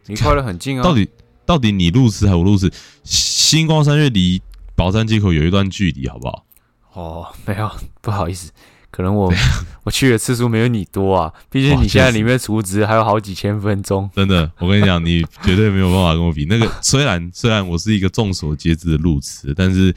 [0.06, 1.10] 离快乐很近啊，到底
[1.46, 2.72] 到底你路痴还是我路痴？
[3.04, 4.42] 星光三月离
[4.76, 6.46] 宝山街口有一段距离，好不好？
[6.94, 7.70] 哦，没有，
[8.02, 8.52] 不好意思，
[8.94, 9.34] 可能我
[9.84, 14.08] 我去的次数没有你多啊，毕竟你现在里面储值还有好几千分钟。
[14.16, 16.46] 真的，我跟你讲，你绝对没有办法跟我比。
[16.46, 19.92] 那个 虽然虽然我是一个众所皆知的路痴，但是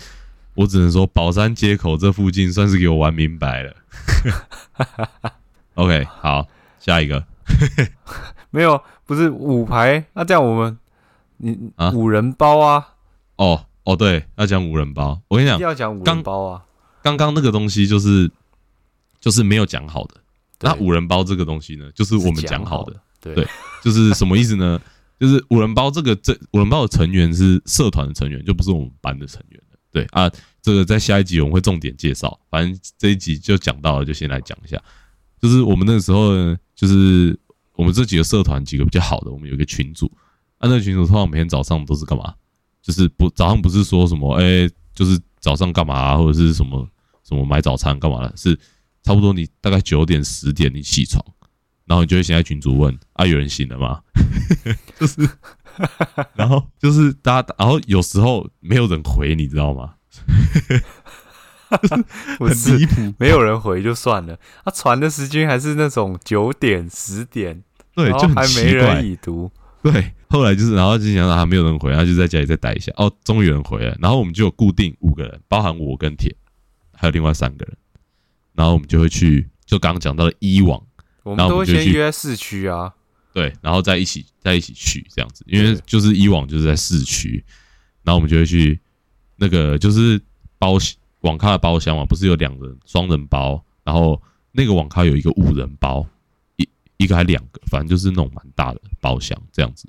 [0.54, 3.76] 我只能说宝山街口这附近算是给我玩明白了。
[5.74, 6.46] OK，好，
[6.80, 7.22] 下一个
[8.50, 10.78] 没有，不是五排，那这样我们
[11.36, 12.88] 你啊五人包啊，
[13.36, 15.20] 哦哦，对，要讲五人包。
[15.28, 16.62] 我跟你讲，要讲五人包啊。
[17.02, 18.30] 刚刚那个东西就是
[19.26, 20.14] 就是没有讲好的。
[20.60, 23.44] 那五人包这个东西呢，就是我们讲讲好的，，对对
[23.82, 24.80] 就是什么意思呢？
[25.18, 29.76] 就是五人包这个这五人包的成员是社团的成员，就不是我们班的成员了。
[29.90, 30.30] 对啊，
[30.62, 34.80] 这个在下一集我们会重点介绍，反正这一集就讲到了，就先来讲一下。
[35.40, 37.36] 就是我们那个时候呢，就是
[37.74, 40.06] 我们这几个社团几个比较好的，我们有一个群组，
[40.58, 42.32] 啊，那个群组通常每天早上都是干嘛？
[42.80, 46.88] 就是不早上不是说什么哎、就是早上干嘛、啊，或者是什么
[47.26, 48.56] 什么买早餐干嘛的，是
[49.06, 51.24] 差不多你大概九点十点你起床，
[51.84, 54.00] 然后你就会先在群主问啊，有人醒了吗？
[54.98, 55.28] 就是，
[56.34, 59.94] 然后就是大家，然后有时候没有人回，你知道吗？
[61.70, 62.04] 很
[62.78, 67.62] 离谱，没有人回就算了，他传的时间还是那种九点十点，
[67.94, 69.06] 对，就还没就很奇怪人。
[69.06, 69.48] 已读，
[69.84, 72.92] 对，后来就是，然后就想到还没有人回，他就在家里再待一下。
[72.96, 76.34] 哦，终于有人回了，然后我们就有固定五个人，包含我跟铁，
[76.92, 77.76] 还有另外三个人，
[78.56, 80.82] 然后我们就会去，就刚刚讲到的一网，
[81.22, 82.92] 我们都会先约在市区啊，
[83.32, 87.44] 对，然后再一起再一起去这样子，因为就是以往就是在市区，
[88.02, 88.80] 然后我们就会去
[89.36, 90.20] 那个就是
[90.58, 90.78] 包
[91.20, 94.20] 网咖的包厢嘛，不是有两人双人包，然后
[94.52, 96.06] 那个网咖有一个五人包，
[96.56, 99.86] 一一个还两个，反正就是那种蛮大的包厢这样子，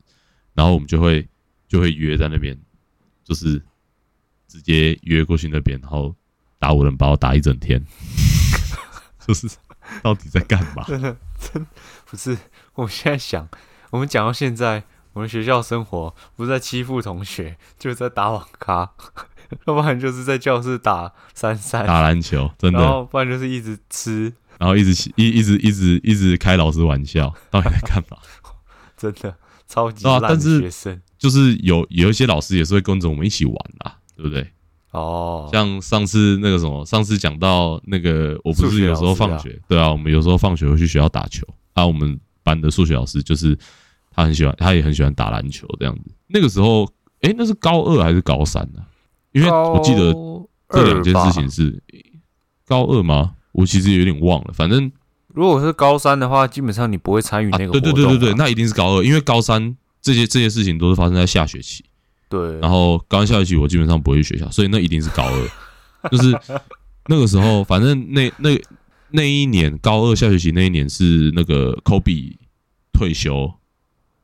[0.54, 1.26] 然后我们就会
[1.70, 2.58] 就会约在那边，
[3.24, 3.62] 就是
[4.48, 6.14] 直接约过去那边，然后
[6.60, 7.82] 打五人包打一整天，
[9.28, 9.48] 就是
[10.02, 10.84] 到底在干嘛？
[10.88, 11.68] 真的真
[12.06, 12.38] 不是。
[12.76, 13.48] 我现在想，
[13.90, 18.92] 我们讲到现在，我们学校生活不是在欺负同学，就是在打网咖，
[19.66, 22.88] 要不然就是在教室打三三，打篮球真的然。
[22.88, 28.18] 后不然就是一直吃，然后一直一一直一直一直开老师玩笑，到底在干嘛？
[28.96, 29.36] 真的
[29.68, 31.02] 超级烂但是学生。
[31.18, 34.54] 就是有有一些老师也是会跟着我们一起玩啦，对不对？
[34.98, 41.86] 哦，像上次那个什么，上次讲到那个，我不是有时候放学，对啊，我们有时候放学会去学校打球啊。
[41.86, 43.58] 我们班的数学老师就是
[44.12, 46.12] 他很喜欢，他也很喜欢打篮球这样子。
[46.28, 46.88] 那个时候，
[47.22, 48.82] 哎，那是高二还是高三呢、
[49.32, 50.14] 因为我记得
[50.70, 51.82] 这两件事情是
[52.66, 53.36] 高二吗？
[53.52, 54.92] 我其实有点忘了，反正
[55.34, 61.84] 如果是高三的话，基本上你不会参与啊，那个对活动、对对对对，那一定是高二，因为高三这些这些事情都是发生在下学期，
[62.30, 66.32] 对，然后高三下学期我基本上不会去学校，所以那一定是高二，就是
[67.08, 68.60] 那个时候，反正那那
[69.10, 72.36] 那一年高二下学期那一年是那个 Kobe
[72.92, 73.54] 退休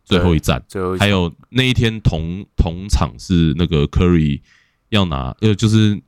[0.04, 4.42] 最后一站，最后一还有那一天同同场是那个 Curry
[4.90, 6.02] 要拿呃就是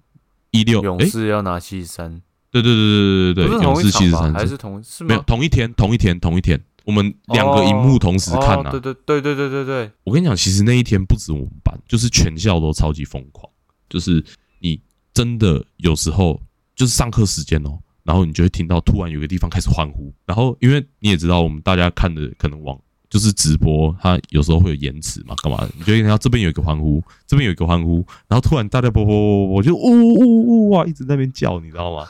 [0.51, 4.11] 一六勇，士要拿七十三，对对对对对对对，勇士七十？
[4.11, 5.03] 三还是同是？
[5.05, 13.49] 没有同一天同一天同一天，我们两个荧幕同时看啊哦，对对对对对对对，我跟你讲，其实那一天不止我们班，就是全校都超级疯狂。
[13.89, 14.23] 就是
[14.59, 14.79] 你
[15.13, 16.41] 真的有时候
[16.75, 25.69] 就是上课时间哦，然后你就会听到突然有个地方开始欢呼，然后因为你也知道，我们大家看的可能网就是直播，它有时候会有延迟嘛，干嘛的？
[25.77, 32.07] 你就会听到这边有一个欢呼，这边有一个欢呼，然后突然大家啵啵啵啵，就呜呜呜哇，一直在那边叫，你知道吗？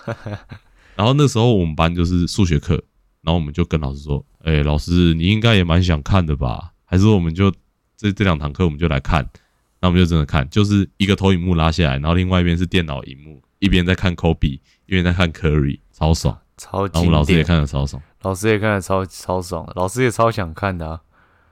[0.96, 2.82] 然后那时候我们班就是数学课，
[3.26, 6.72] 然后我们就跟老师说：“哎、老师，你应该也蛮想看的吧？
[6.86, 7.52] 还是我们就
[7.98, 9.28] 这这两堂课我们就来看？”
[9.82, 14.54] 那我们就真的看，就是一个投影幕拉下来，然后另外一边是电脑荧幕，一边在看 Kobe，
[14.86, 16.38] 一边在看 Curry，超爽。
[16.58, 21.02] 超然后我们老师也，看得超爽，老师也看得超超爽，老师也超想看的啊。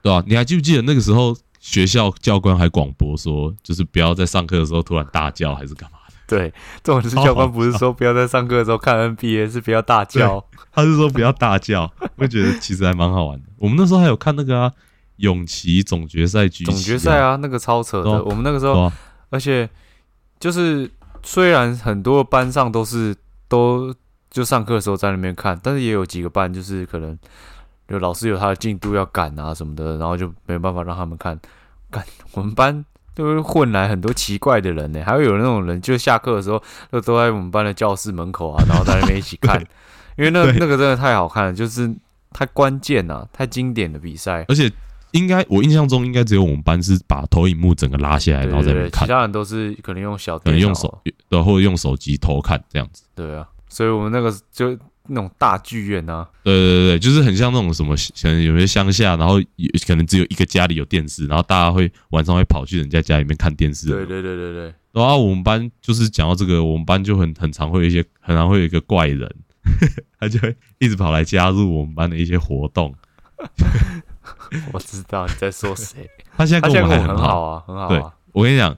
[0.01, 6.02] 对啊、你还记不记得那个时候学校教官还广播说，就是不要在上课的时候突然大叫还是干嘛的？
[6.27, 10.43] 对，这种是教官不是说不要在上课的时候看 NBA，是不要大叫。
[10.71, 13.45] 他是说不要大叫，我觉得其实还蛮好玩的。
[13.57, 14.71] 我们那时候还有看那个啊，
[15.17, 18.23] 永琪总决赛举总决赛啊，那个超扯的。
[18.23, 18.91] 我们那个时候，
[19.29, 19.69] 而且
[20.39, 20.89] 就是
[21.21, 23.15] 虽然很多班上都是
[23.47, 23.93] 都
[24.31, 27.15] 就上课的时候在那边看，但是也有几个班就是可能
[27.87, 31.39] 就老师有他的进度要赶啊什么的，然后就没办法让他们看。
[31.91, 32.83] 干我们班
[33.15, 39.59] 就是混来很多奇怪的人呢、还会有那种人，就下课的时候就都在我们班的教室门口啊，然后在那边一起看，
[40.17, 41.93] 因为那那个真的太好看了，就是
[42.31, 44.43] 太关键了、太经典的比赛。
[44.47, 44.71] 而且
[45.11, 53.03] 应该我印象中应该只有我们班是把投影幕整个拉下来，然后在那对对，其，他人都是可能用小可电脑，能用手，然后用手机偷看这样子。
[53.13, 54.75] 对啊，所以我们那个就
[55.09, 63.87] 那种大剧院啊，对对对对，就是很像那种什么，可能有些乡下，然后有可能只有一个家里有电视，然后大家会晚上会跑去人家家里面看电视。
[63.87, 69.29] 对对对对对，然后我们班就是讲到这个，我们班就很很常会有一些，很常会有一个怪人，
[70.19, 72.95] 他就会一直跑来加入我们班的一些活动。
[74.71, 78.77] 我知道你在说谁， 他现在跟我们还很很好啊，很好对啊，我跟你讲，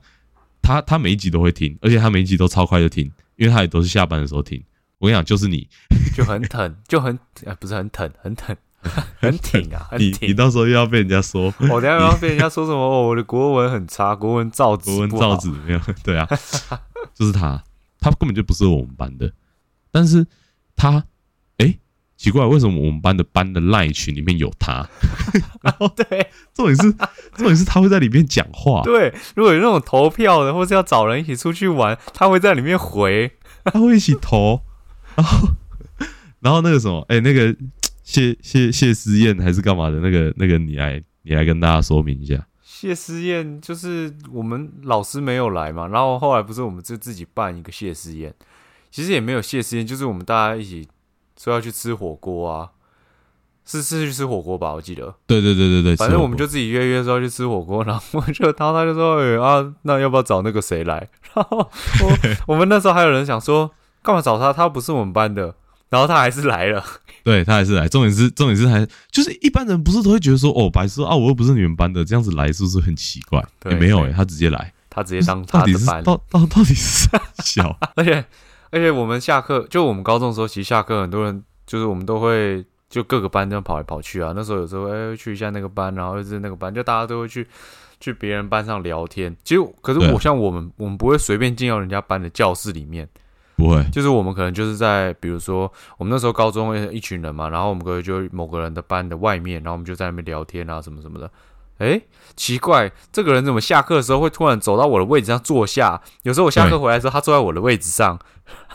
[0.61, 4.59] 他他每一集都会听，而且他每一集都超快就听，因为他也都是下班的时候听。
[4.99, 5.67] 我跟你讲，就是你，
[6.15, 8.55] 就很疼，就很呃不是很疼，很疼，
[9.19, 10.33] 很挺啊，很 你你。
[10.33, 12.77] 到时候又要被人家说我等一下要被人家说什么？
[12.79, 15.79] 哦，我的国文很差，国文造纸国文造纸没有？
[16.03, 16.27] 对啊，
[17.13, 17.63] 就是他，
[17.99, 19.31] 他根本就不是我们班的，
[19.91, 20.25] 但是
[20.75, 21.03] 他，
[21.57, 21.79] 诶，
[22.15, 24.87] 奇怪，为什么我们班的班的赖群里面有他？
[25.95, 26.91] 对重点是，
[27.35, 33.31] 重点是他会在里面讲话，对，如果有那种投票的，或是要找人一起出去玩，他会在里面回。
[33.65, 34.61] 他会一起投，
[35.15, 35.47] 然后，
[36.41, 37.55] 然后那个什么，哎，那个
[38.03, 39.99] 谢谢谢思燕还是干嘛的？
[39.99, 42.45] 那个那个，你来你来跟大家说明一下。
[42.63, 48.33] 谢师宴就是我们老师没有来嘛，然后后来不是我们就自己办一个谢师宴，
[48.91, 50.87] 其实也没有谢师宴，就是我们大家一起
[51.39, 52.69] 说要去吃火锅啊，
[53.65, 61.09] 是是去吃火锅吧，我记得，对对对对对，反正我们就自己约约说要去吃火锅，然后我就他他就说，哎、啊，那要不要找那个谁来？
[61.33, 63.71] 然后我我们那时候还有人想说，
[64.05, 64.53] 干嘛找他？
[64.53, 65.55] 他不是我们班的。
[65.87, 66.83] 然后他还是来了，
[67.23, 67.87] 对他还是来。
[67.87, 73.41] 重点是重点是还就是一般人不是都会觉得说哦，白痴啊，我又不是你们班的，这样子来是不是很奇怪？
[73.69, 77.77] 也没有诶、他直接来，他直接当 他的班，到到到底是啥小？
[77.95, 78.25] 而且
[78.71, 84.33] 而且我们下课，就我们高中的时候，其实下课很多人就是我们都会就各个班这样跑来跑去啊。
[84.35, 87.47] 那时候有时候哎、去一下那个班，然后又是那个班，就大家都会去
[87.99, 89.33] 去别人班上聊天。
[89.43, 93.07] 其实可是我像我们我们不会随便进到人家班的教室里面，
[93.55, 101.29] 不会，就是我们可能就是在比如说我们那时候高中一群人嘛，然后我们可能就某个人的班的外面，然后我们就在那边聊天啊什么什么的。
[101.77, 101.99] 哎，
[102.37, 106.01] 奇怪，这个人怎么下课的时候会突然走到我的位置上坐下？
[106.23, 108.17] 有时候我下课回来的时候，他坐在我的位置上，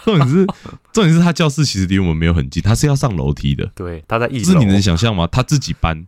[0.04, 0.46] 重点是
[0.92, 3.64] 重点是他教室其实离我们没有很近，他是要上楼梯的。
[3.74, 4.44] 对，他在一楼。
[4.44, 5.26] 就是你能想象吗？
[5.26, 6.06] 他自己班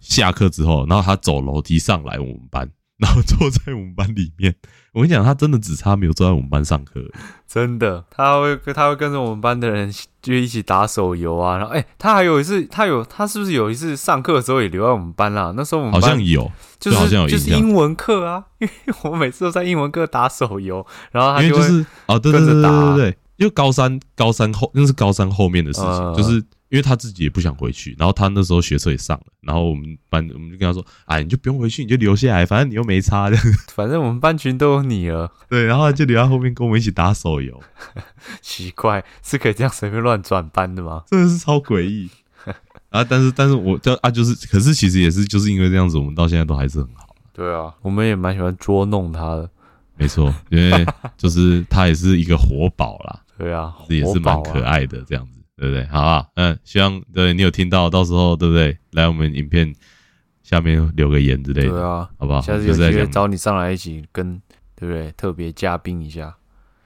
[0.00, 2.70] 下课之后，然后他走楼梯上来我们班，
[3.02, 4.54] 然后坐在我们班里面。
[4.92, 7.02] 我跟你讲，他真的只差没有坐在我们班上课。
[7.48, 15.50] 真的，他会跟他会跟着我们班的人就一起打手游啊，然后哎、他还有一次，他有他是不是有一次上课的时候也留在我们班啦？
[15.56, 33.44] 那时候我们好像有，就是好像有就是英文课啊，因为我每次都在英文课打手游，然后他就是哦，对对对对对对，因为高三高三后那是高三后面的事情，呃就是因为他自己也不想回去，然后他那时候学车也上了，然后我们班我们就跟他说，哎，你就不用回去，你就留下来，反正你又没差这样。
[33.74, 37.60] 反正我们班群都有你了， 对，然后他就留在后面跟我们一起打手游，
[38.40, 41.04] 奇怪，是可以这样随便乱转班的吗？
[41.06, 42.08] 真的是超诡异。
[42.88, 47.14] 啊，但是但是我就啊就是，可是其实也是就是因为这样子，我们到现在都还是很好。
[47.32, 49.50] 对啊，我们也蛮喜欢捉弄他的，
[49.96, 54.62] 没错，因为就是他也是一个活宝啦，对啊，也是蛮可。
[54.62, 55.86] 爱的这样子，对不对？
[55.86, 58.76] 好啊，嗯，希望对你有听到，到时候对不对？
[58.90, 59.72] 来我们影片
[60.42, 62.40] 下面留个言之类的，对啊，好不好？
[62.40, 64.42] 下次有机会找你上来一起跟，
[64.74, 65.12] 对不对？
[65.12, 66.34] 特别嘉宾一下，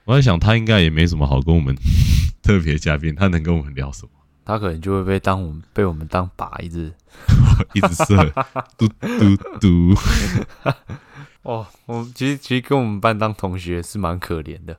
[0.05, 1.75] 我在想他应该也没什么好跟我们
[2.43, 4.11] 特别嘉宾，他能跟我们聊什么？
[4.45, 6.93] 他可能就会被当我们被我们当靶一直。
[7.73, 8.31] 一直射，
[8.77, 9.95] 嘟嘟嘟，
[11.41, 14.77] 哦，我其实其实跟我们班当同学是蛮可怜的，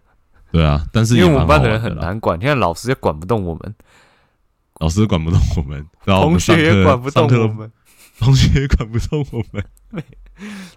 [0.51, 3.75] 对啊，但是因为我们班的人很难管，现在老师也管不动我们，
[4.81, 7.71] 老师管不动我们，然后同学也管不动我们，
[8.19, 9.65] 同学也管不动我们。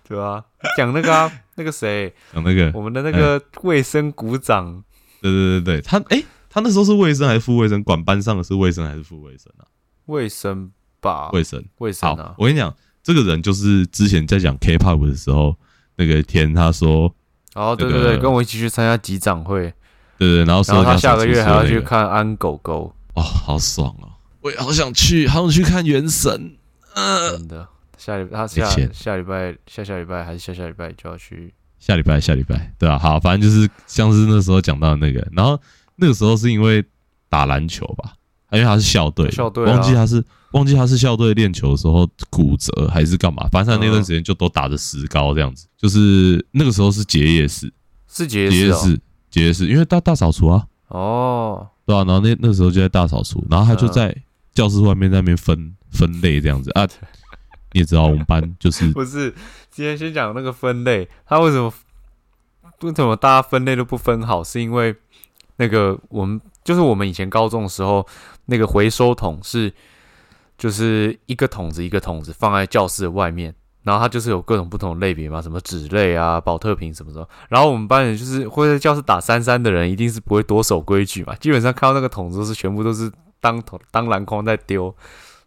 [0.08, 0.44] 对啊、
[0.76, 4.84] 讲那个啊， 那个谁，讲那个，我们的那个卫生股长，
[5.22, 7.84] 对对对对，他诶，他那时候是卫生还是副卫生？
[7.84, 9.64] 管班上的是卫生还是副卫生啊？
[10.08, 11.64] 卫生吧，卫生。
[11.78, 15.56] 卫生啊，，我跟你讲，这个人就是之前在讲 K-pop 的时候，
[15.96, 17.14] 那个天他说，
[17.56, 19.74] 哦，对对对，跟我一起去参加集长会，
[20.18, 24.10] 对对，然后说然后他下个月还要去看安狗狗，哦，好爽哦！
[24.42, 26.56] 我也好想去，好想去看原神。
[26.96, 35.60] 呃，真的，下礼他下下礼拜下下礼拜还是下下礼拜就要去，下礼拜，下礼拜，对啊，好，反正就是像是那时候讲到的那个，然后
[35.96, 36.84] 那个时候是因为
[37.30, 38.14] 打篮球吧，
[38.52, 39.74] 因为他是校队，校队啊。
[39.74, 47.72] 忘记他是忘记他是校队练球的时候骨折还是干嘛，反正他那段时间就都打着石膏这样子，就是那个时候是结业式，
[48.08, 53.94] 是结业式，结业式，因为大大扫除啊，哦，对啊，然后那那时候就在大扫除，然后他就嗯。
[53.94, 54.16] 在
[54.54, 56.70] 教室外面那边分分类这样子。
[56.72, 56.86] 啊，
[57.72, 59.34] 你也知道我们班就是 不是，
[59.72, 61.74] 今天先讲那个分类，他为什么
[62.82, 64.44] 为什么大家分类都不分好？
[64.44, 64.94] 是因为
[65.56, 68.06] 那个我们就是我们以前高中的时候，
[68.48, 69.74] 那个回收桶是
[70.62, 77.28] 就是一个桶子一个桶子放在教室的外面，然后它就是有各种不同的类别嘛，什么纸类啊、保特瓶什么什么。
[77.50, 84.96] 然后我们班人就是会在教室打三三的人，一定是不会多守规矩嘛，基本上看到那个桶子都是全部都是当桶当篮筐在丢。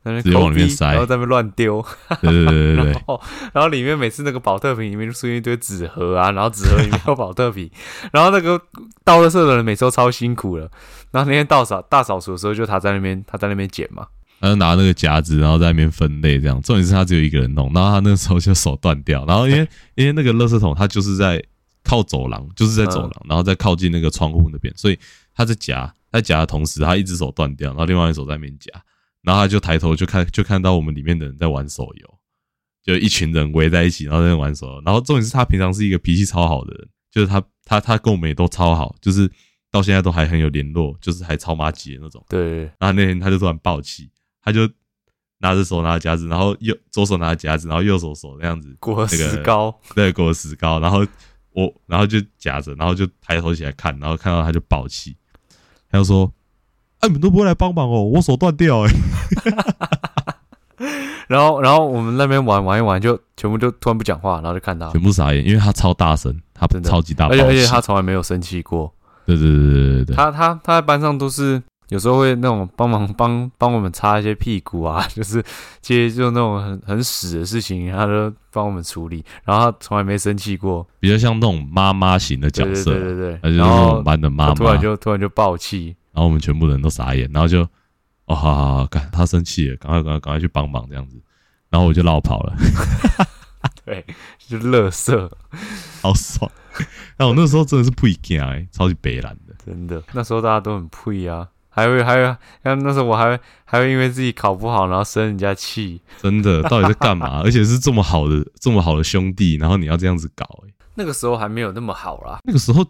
[0.02, 1.82] 在那边往里面塞然后在那边乱丢，
[2.20, 3.18] 对对对 然，后
[3.54, 7.70] 然后里面每次那个保特瓶里面就出现一堆纸盒啊，然后纸盒里面有保特瓶，
[8.12, 8.60] 然后那个
[9.02, 10.70] 倒垃圾的人每次都超辛苦了。
[11.10, 14.06] 然后那天大扫大扫除的时候，就他在那边他在那边捡嘛，
[14.44, 16.60] 他就拿那个夹子，然后在那边分类这样。
[16.60, 21.42] 重点是他只有一个人弄，然后他那个时候就手断掉，然后因为 因为那个垃圾桶它就是在
[21.82, 24.98] 靠走廊，就是在走廊，然后再靠近那个窗户那边，所以
[25.34, 28.70] 他在夹，在夹的同时，他一只手断掉，然后另外一手在那边夹，
[29.22, 32.14] 然后他就抬头就看就看到我们里面的人在玩手游，
[32.84, 34.82] 就一群人围在一起，然后在那玩手游。
[34.84, 39.30] 然后重点是他平常是一个脾气超好的人，就是他他他跟我们也都超好，就是
[39.70, 42.22] 到现在都还很有联络，就是还超妈级的那种。
[42.28, 44.10] 对，然后那天他就突然爆气，
[44.44, 44.68] 他就
[45.38, 51.04] 拿着手拿着夹子，然后右左手拿着夹子，然后右手手那样子果那个实膏，对给我石膏，然后
[51.52, 55.16] 我然后就夹着，然后就抬头起来看，然后看到他就爆气，
[55.90, 56.32] 他就说
[57.00, 58.90] ：“哎、你们都不会来帮忙哦，我手断掉哎、
[61.28, 68.92] 然后然后我们那边玩玩一玩，就全部就突然不讲话，然后就看他，全部傻眼，因为他超大声，他真的超级大而且而且他从来没有生气过，
[69.24, 71.62] 对对对对对对，他他他在班上都是
[71.94, 75.40] 有时候会那种帮忙 帮帮我们擦一些屁股啊， 就是
[75.80, 87.60] 接就那种很很屎的事情，他都帮我们处理，然后他从来没生气过，比较像那种妈妈型的角色，对对对，他就是然后我们班的妈妈，突然就突然就爆气，然后我们全部人都傻眼，然后就
[88.26, 91.16] 哦，好好好，赶他生气了，赶快赶快赶快去帮忙这样子，
[91.70, 92.56] 然后我就绕跑了，
[93.86, 94.04] 对，
[94.48, 95.30] 就乐色，
[96.02, 96.50] 好爽。
[97.16, 107.42] 但我那时候真的是不一样哎，超级北蓝的，真的，那时候大家都很配啊，还会还有，像那时候我还会还会因为自己考不好，然后生人家气，真的，到底在干嘛？
[107.44, 112.86] 而且是这么好的这么好的兄弟，然后你要这样子搞哎，那个时候还没有那么好啦，那个时候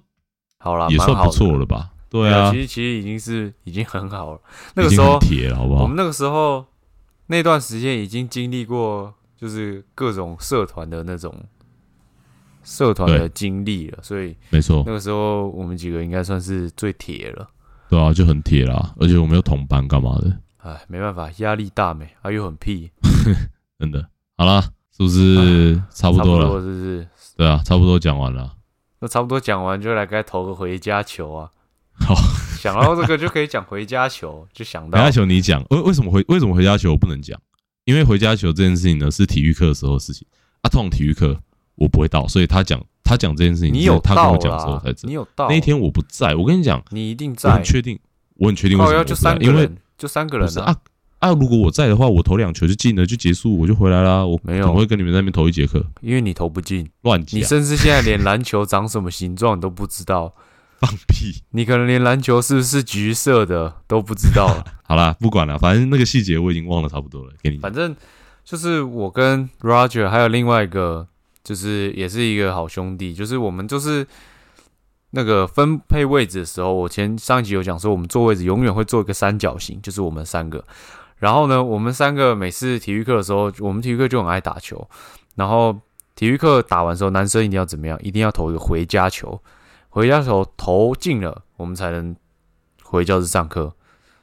[0.58, 1.88] 好啦，也算不错了吧？
[2.10, 4.40] 对啊其，实其实已经是已经很好了。
[4.74, 5.96] 那个时候铁了，好不好我们？
[5.96, 6.66] 那个时候
[7.28, 11.34] 那段时间已经经历过，就是各种社团的那种
[12.62, 17.48] 社团的经历了，所以没错那，个时候我们几个应该算是最铁了。
[17.88, 20.36] 对啊，就很铁啦，而且我们又同班干嘛的？
[20.58, 22.90] 哎，没办法，压力大没，啊又很屁，
[23.78, 24.06] 真的，
[24.36, 24.62] 好啦，
[24.96, 26.48] 是不是差不差不多了？
[26.48, 27.08] 多是不是？
[27.36, 28.54] 对啊，差不多讲完了。
[29.00, 31.50] 那差不多讲完，就来该投个回家球啊。
[32.00, 32.14] 好，
[32.58, 37.40] 想到这个就可以讲回家球，就想到回家球你讲，为为什么回为什么回家球我不能讲？
[37.84, 40.26] 因为回家球这件事情呢是体育课的时候的事情
[40.62, 41.38] 啊，通常体育课
[41.74, 45.08] 我不会到，所以他讲他讲这件事情，你有他跟我讲的时候才知道。
[45.08, 47.98] 你有到那一天我不在，我跟你讲，你一定在我很，确定，
[48.36, 50.64] 我很确定为靠腰就三个人因为就三个人啊。
[50.64, 50.76] 啊
[51.20, 54.24] 啊，如果我在的话，我投两球就进了，就结束，我就回来啦。
[54.26, 55.82] 我没有我会跟你们在那边投一节课？
[56.02, 60.34] 因为你投不进，乱讲你，甚至现在连篮球长什么形状你都不知道，
[60.80, 61.42] 放屁！
[61.50, 64.64] 你可能连篮球是不是橘色的都不知道了。
[64.84, 67.32] 好啦，不管了，反正那个细节我已经忘了差不多了。
[67.42, 67.96] 给你反正
[68.44, 71.08] 就是我跟 Roger 还有另外一个，
[71.44, 74.04] 就是也是一个好兄弟，就是我们就是
[75.10, 80.64] 那个分配位置的时候，我前上一集有讲说，我们坐位置永远会做一个三角形，就是我们三个。
[81.18, 84.88] 然后呢，我们三个每次体育课的时候，我们体育课就很爱打球。
[85.36, 85.78] 然后
[86.14, 87.98] 体育课打完之后，男生一定要怎么样？
[88.02, 89.40] 一定要投一个回家球，
[89.90, 92.16] 回家球投进了，我们才能
[92.82, 93.74] 回教室上课。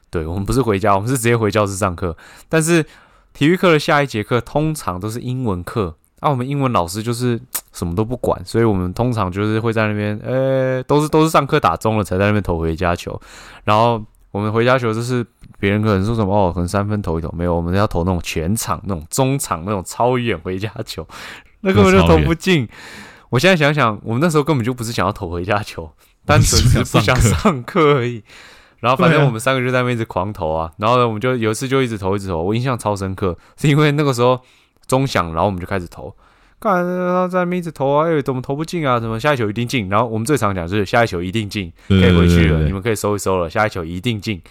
[0.09, 2.17] 对我们不是回家，我们是直接回教室上课。
[2.49, 2.85] 但是
[3.33, 7.37] 体育课的下一节课通常都是英文课，啊，我们英文老师就是
[7.73, 13.19] 什么都不管，所以我们通常就是会在那边，呃、都是都是上课打钟了才在那边投回家球，
[13.63, 14.01] 然后
[14.31, 15.25] 我们回家球就是
[15.59, 21.05] 别人可能说什么哦，可能三分投一投，没有，我们要投那种全场、那种中场、那种超远回家球，
[21.61, 22.69] 那根本就投不进。
[23.29, 25.89] 我现在想想，我们那时候根本就不是想要投回家球，
[26.25, 28.23] 单纯 是不想上课而已。
[28.79, 34.41] 然后反正我们三个就在那边一直狂投啊，然后呢，我们就有一次就一直投一直投，我印象超深刻，是因为那个时候
[34.91, 36.13] 钟响，然后我们就开始投，
[36.59, 38.99] 看他在那边一直投啊，哎、怎么投不进啊？
[38.99, 39.87] 什么下一球一定进？
[39.87, 44.41] 然后我们最常讲就是下一球一定进，可以回去了，你们可以收一收了，下一球一定进。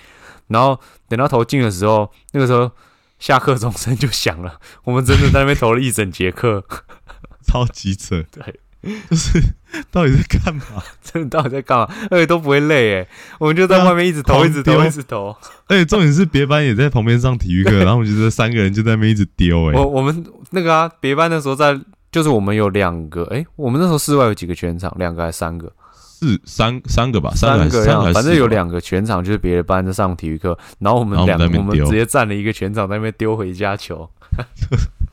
[0.49, 2.71] 然后等到投进的时候，那个时候
[3.19, 6.65] 下课钟声就响了，我们真的在那边投了一整节课，
[7.47, 8.59] 超级扯，对，
[9.11, 9.43] 就是
[9.91, 10.63] 到底在干嘛？
[11.03, 11.89] 真的到底在干嘛？
[12.11, 13.09] 而且都不会累哎，
[13.39, 15.37] 我们就在外面一直投，狂一直投，丢一直投。
[15.69, 21.79] 而且重点是别班也在旁边上体育课， 然后我们就这三个人就在那边一直丢，哎我，我们那个啊，别班的时候在，
[22.11, 25.71] 就是我们有两个，哎，我们那时候室外有几个全场，两个还是三个？
[25.93, 34.09] 四三三个吧，三个三个反正有两个全场，就是别的班在上体育课，然后我们两个我们直接占了一个全场，在那边丢回家球，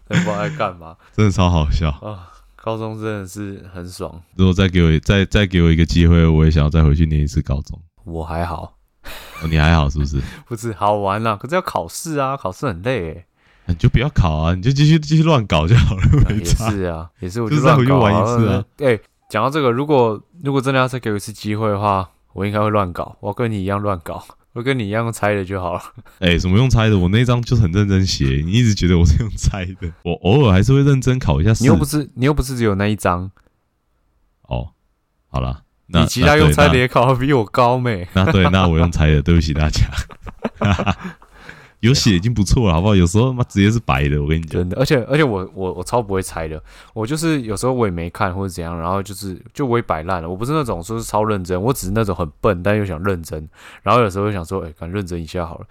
[0.07, 1.89] 不知道在干嘛真的超好笑。
[1.89, 2.28] 啊！
[2.68, 7.80] 高中真的是很爽，如果再给我再再给我一个机会，我也想要再回去念一次高中。
[8.03, 8.74] 我还好，
[9.41, 10.20] 哦你还好是不是？
[10.45, 13.26] 不是好玩啦，可是要考试啊，考试很累诶。
[13.68, 16.43] 你就不要考啊，你就继续继续乱搞就好了，啊也。
[16.43, 18.61] 是啊，也是，我就再回去玩一次啊。
[18.80, 18.99] 哎、
[19.30, 24.22] 讲到这个，如果如果真的要再给我一次机会的话，我应该会乱搞，我要跟你一样乱搞，
[24.58, 25.82] 我跟你一样猜的就好了。
[26.18, 26.97] 哎、什么用猜的？
[26.97, 31.62] 我那张就很认真写，你一直觉得我是用猜的，我偶尔还是会认真考一下试。
[31.64, 33.30] 你又不是你又不是只有那一张，
[34.47, 34.70] 哦，
[35.28, 38.08] 好了，那你其他用猜的也考的比我高没？
[38.14, 39.86] 那对，那我用猜的，对不起大家。
[41.82, 42.96] 有写已经不错了，好不好？
[42.96, 44.62] 有时候妈直接是白的，我跟你讲。
[44.62, 46.62] 真的，而且而且我我我超不会猜的，
[46.94, 53.48] 我就是有时候我也没看或者怎样，然后就是就我也摆烂了，我不是那种说是超认真，我只是那种很笨但又想认真，
[53.84, 55.68] 然后有时候又想说，哎、敢认真一下好了。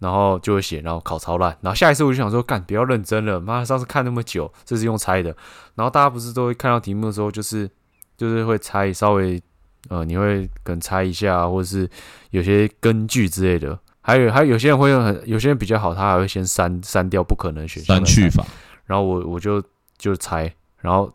[0.00, 5.34] 然后就会写，然后考超烂，然后下一次我就想说，干不要认真了，妈，上次看那么久，这是用猜的。
[5.74, 7.68] 然后大家不是都会看到题目的时候，就是
[8.16, 9.42] 就是会猜，稍微
[9.88, 11.90] 呃，你会可能猜一下，或者是
[12.30, 13.76] 有些根据之类的。
[14.08, 18.30] 还有还有有些人会用很，有些人比较好，他还会先删删掉不可能选项，删去。
[18.30, 18.42] 法，
[18.86, 19.62] 然后我我就
[19.98, 20.50] 就猜，
[20.80, 21.14] 然后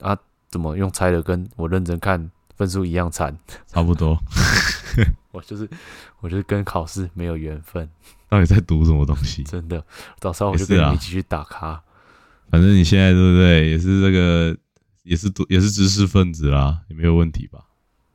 [0.00, 0.18] 啊
[0.48, 3.38] 怎么用猜的跟我认真看分数一样惨，
[3.68, 4.18] 差不多。
[5.30, 5.70] 我就是
[6.18, 7.88] 我就是跟考试没有缘分，
[8.28, 9.44] 到底在读什么东西？
[9.48, 9.82] 真的。
[10.18, 11.80] 早上我就跟你们一起去打卡，
[12.50, 13.70] 反正你现在对不对？
[13.70, 14.56] 也是这个，
[15.04, 17.60] 也是读，也是知识分子啦，也没有问题吧？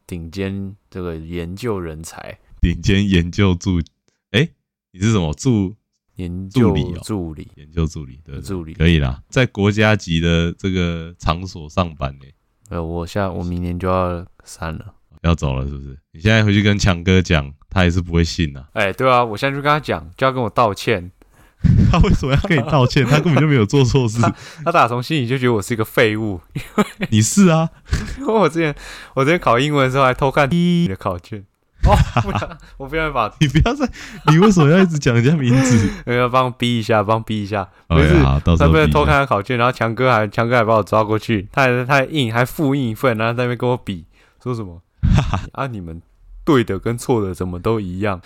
[0.06, 3.84] 顶尖这个研究人才，顶尖研究助，哎，
[4.98, 5.76] 你是什么助
[6.16, 8.20] 研究助理哦助理研究助理？
[8.26, 8.42] 对对？
[8.42, 8.74] 助理。
[8.74, 12.26] 可以啦，在国家级的这个场所上班呢，
[12.70, 14.96] 呃，我下我明年就要删了。
[15.22, 15.98] 要走了是不是？
[16.14, 21.12] 你现在回去跟强哥讲，他也是不会信啊、哎、对啊，我现在就跟他讲，就要跟我道歉。
[21.92, 23.04] 他为什么要跟你道歉？
[23.06, 24.20] 他根本就没有做错事。
[24.64, 26.40] 他打从心里就觉得我是一个废物，
[27.10, 27.70] 你是啊，
[28.20, 28.74] 因为我之前
[29.16, 31.44] 我之前考英文的时候还偷看你的考卷。
[31.92, 33.90] 哦，不然我不想把你不要再，
[34.32, 35.90] 你为什么要一直讲人家名字？
[36.12, 37.68] 要帮逼一下，帮逼一下。
[37.88, 44.06] 不 OK，是好，到时他不能偷看他考卷，然后强哥还强哥还把我抓过去，他还他还印还复印一份，然后在那边跟我比，
[44.44, 44.82] 说什么
[45.54, 46.02] 啊你们
[46.44, 48.22] 对的跟错的怎么都一样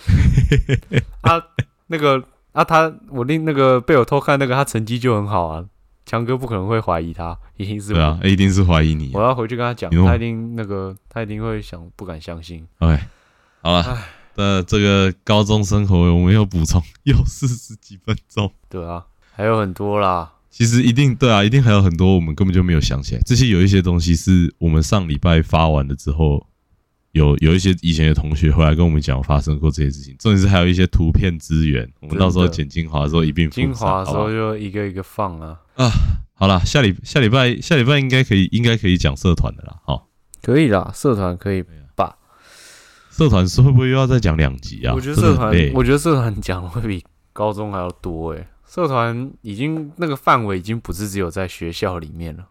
[1.22, 1.42] 啊
[1.88, 5.64] 那个啊他我另那个被我偷看那个他成绩就很好啊，
[6.06, 9.22] 强哥不可能会怀疑他，一定是我对啊，一定是怀疑你我。
[9.22, 12.66] 要回去跟他讲，他一定那个他一定会想不敢相信。
[12.78, 12.98] OK，
[13.62, 13.96] 好了，
[14.34, 18.52] 那这个高中生活我们又补充又四十几分钟。
[18.68, 23.20] 对啊，还有很多啦，其实一定对啊，一定还有很多我们根本就没有想起来。
[23.24, 26.44] 这些有一些东西是我们上礼拜发完了之后，
[27.12, 30.16] 有有一些以前的同学回来跟我们讲发生过这些事情。
[30.18, 35.88] 重点是还有一些图片资源，我们到时候剪精华的时候一并精华的时候就一个一个放啊啊，
[36.34, 39.80] 好了，下礼下礼拜下礼拜应该可以应该可以讲社团的啦。
[39.84, 40.08] 好，
[40.42, 41.68] 可以啦，社团可以吧？
[43.22, 44.92] 社团是会不会又要再讲两集啊？
[44.92, 52.44] 我觉得社团，我觉得社团讲的会比高中还要多诶、社团已经那个范围已经不是只有在学校里面了，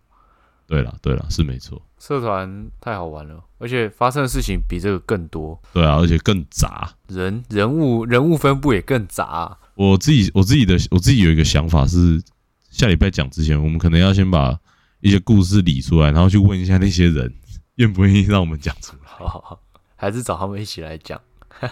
[0.65, 1.81] 对了对了，是没错。
[1.99, 6.89] 社团太好玩了，而且发生的事情比这个更多，对啊，而且更杂。
[7.09, 12.21] 人人物人物分布也更杂啊、我自己我自己的我自己有一个想法是，
[12.69, 14.57] 下礼拜讲之前，我们可能要先把
[15.01, 17.33] 一些故事理出来，然后去问一下那些人
[17.75, 19.01] 愿不愿意让我们讲出来。
[19.05, 19.59] 好好好，
[20.01, 21.21] 还是找他们一起来讲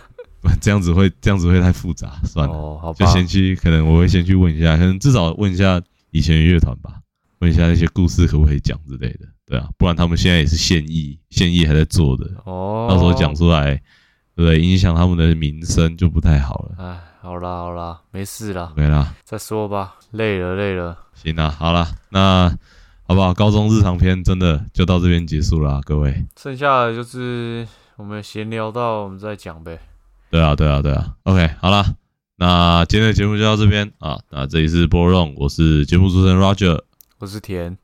[0.61, 7.01] 这样子会这样子会太复杂，算了，哦，好就，先去，可能我会先去问一下，可能至少问一下以前的乐团吧，
[7.39, 13.75] 问一下那些故事可不可以讲之类的，对啊，不然他们现在也是现役，现役还在做的，哦，到时候讲出来，
[14.36, 14.59] 对不对？
[14.61, 16.75] 影响他们的名声就不太好了。
[16.77, 22.55] 哎，好啦好啦，没事啦，OK 啦，再说吧，累了累了，行啦，好啦，那
[23.07, 23.34] 好不好？
[23.34, 26.25] 高中日常篇真的就到这边结束啦，各位。
[26.38, 27.67] 剩下的就是
[27.99, 29.77] 我们闲聊到我们再讲呗。
[30.31, 31.15] 对啊，对啊，对啊。
[31.23, 31.83] OK，好了，
[32.37, 34.17] 那今天的节目就到这边啊。
[34.29, 36.81] 那这里是波浪，我是节目主持人 Roger。
[37.17, 37.77] 我是田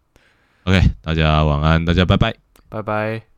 [0.64, 2.34] ，OK，大家晚安，大家拜拜。
[2.70, 3.35] 拜拜。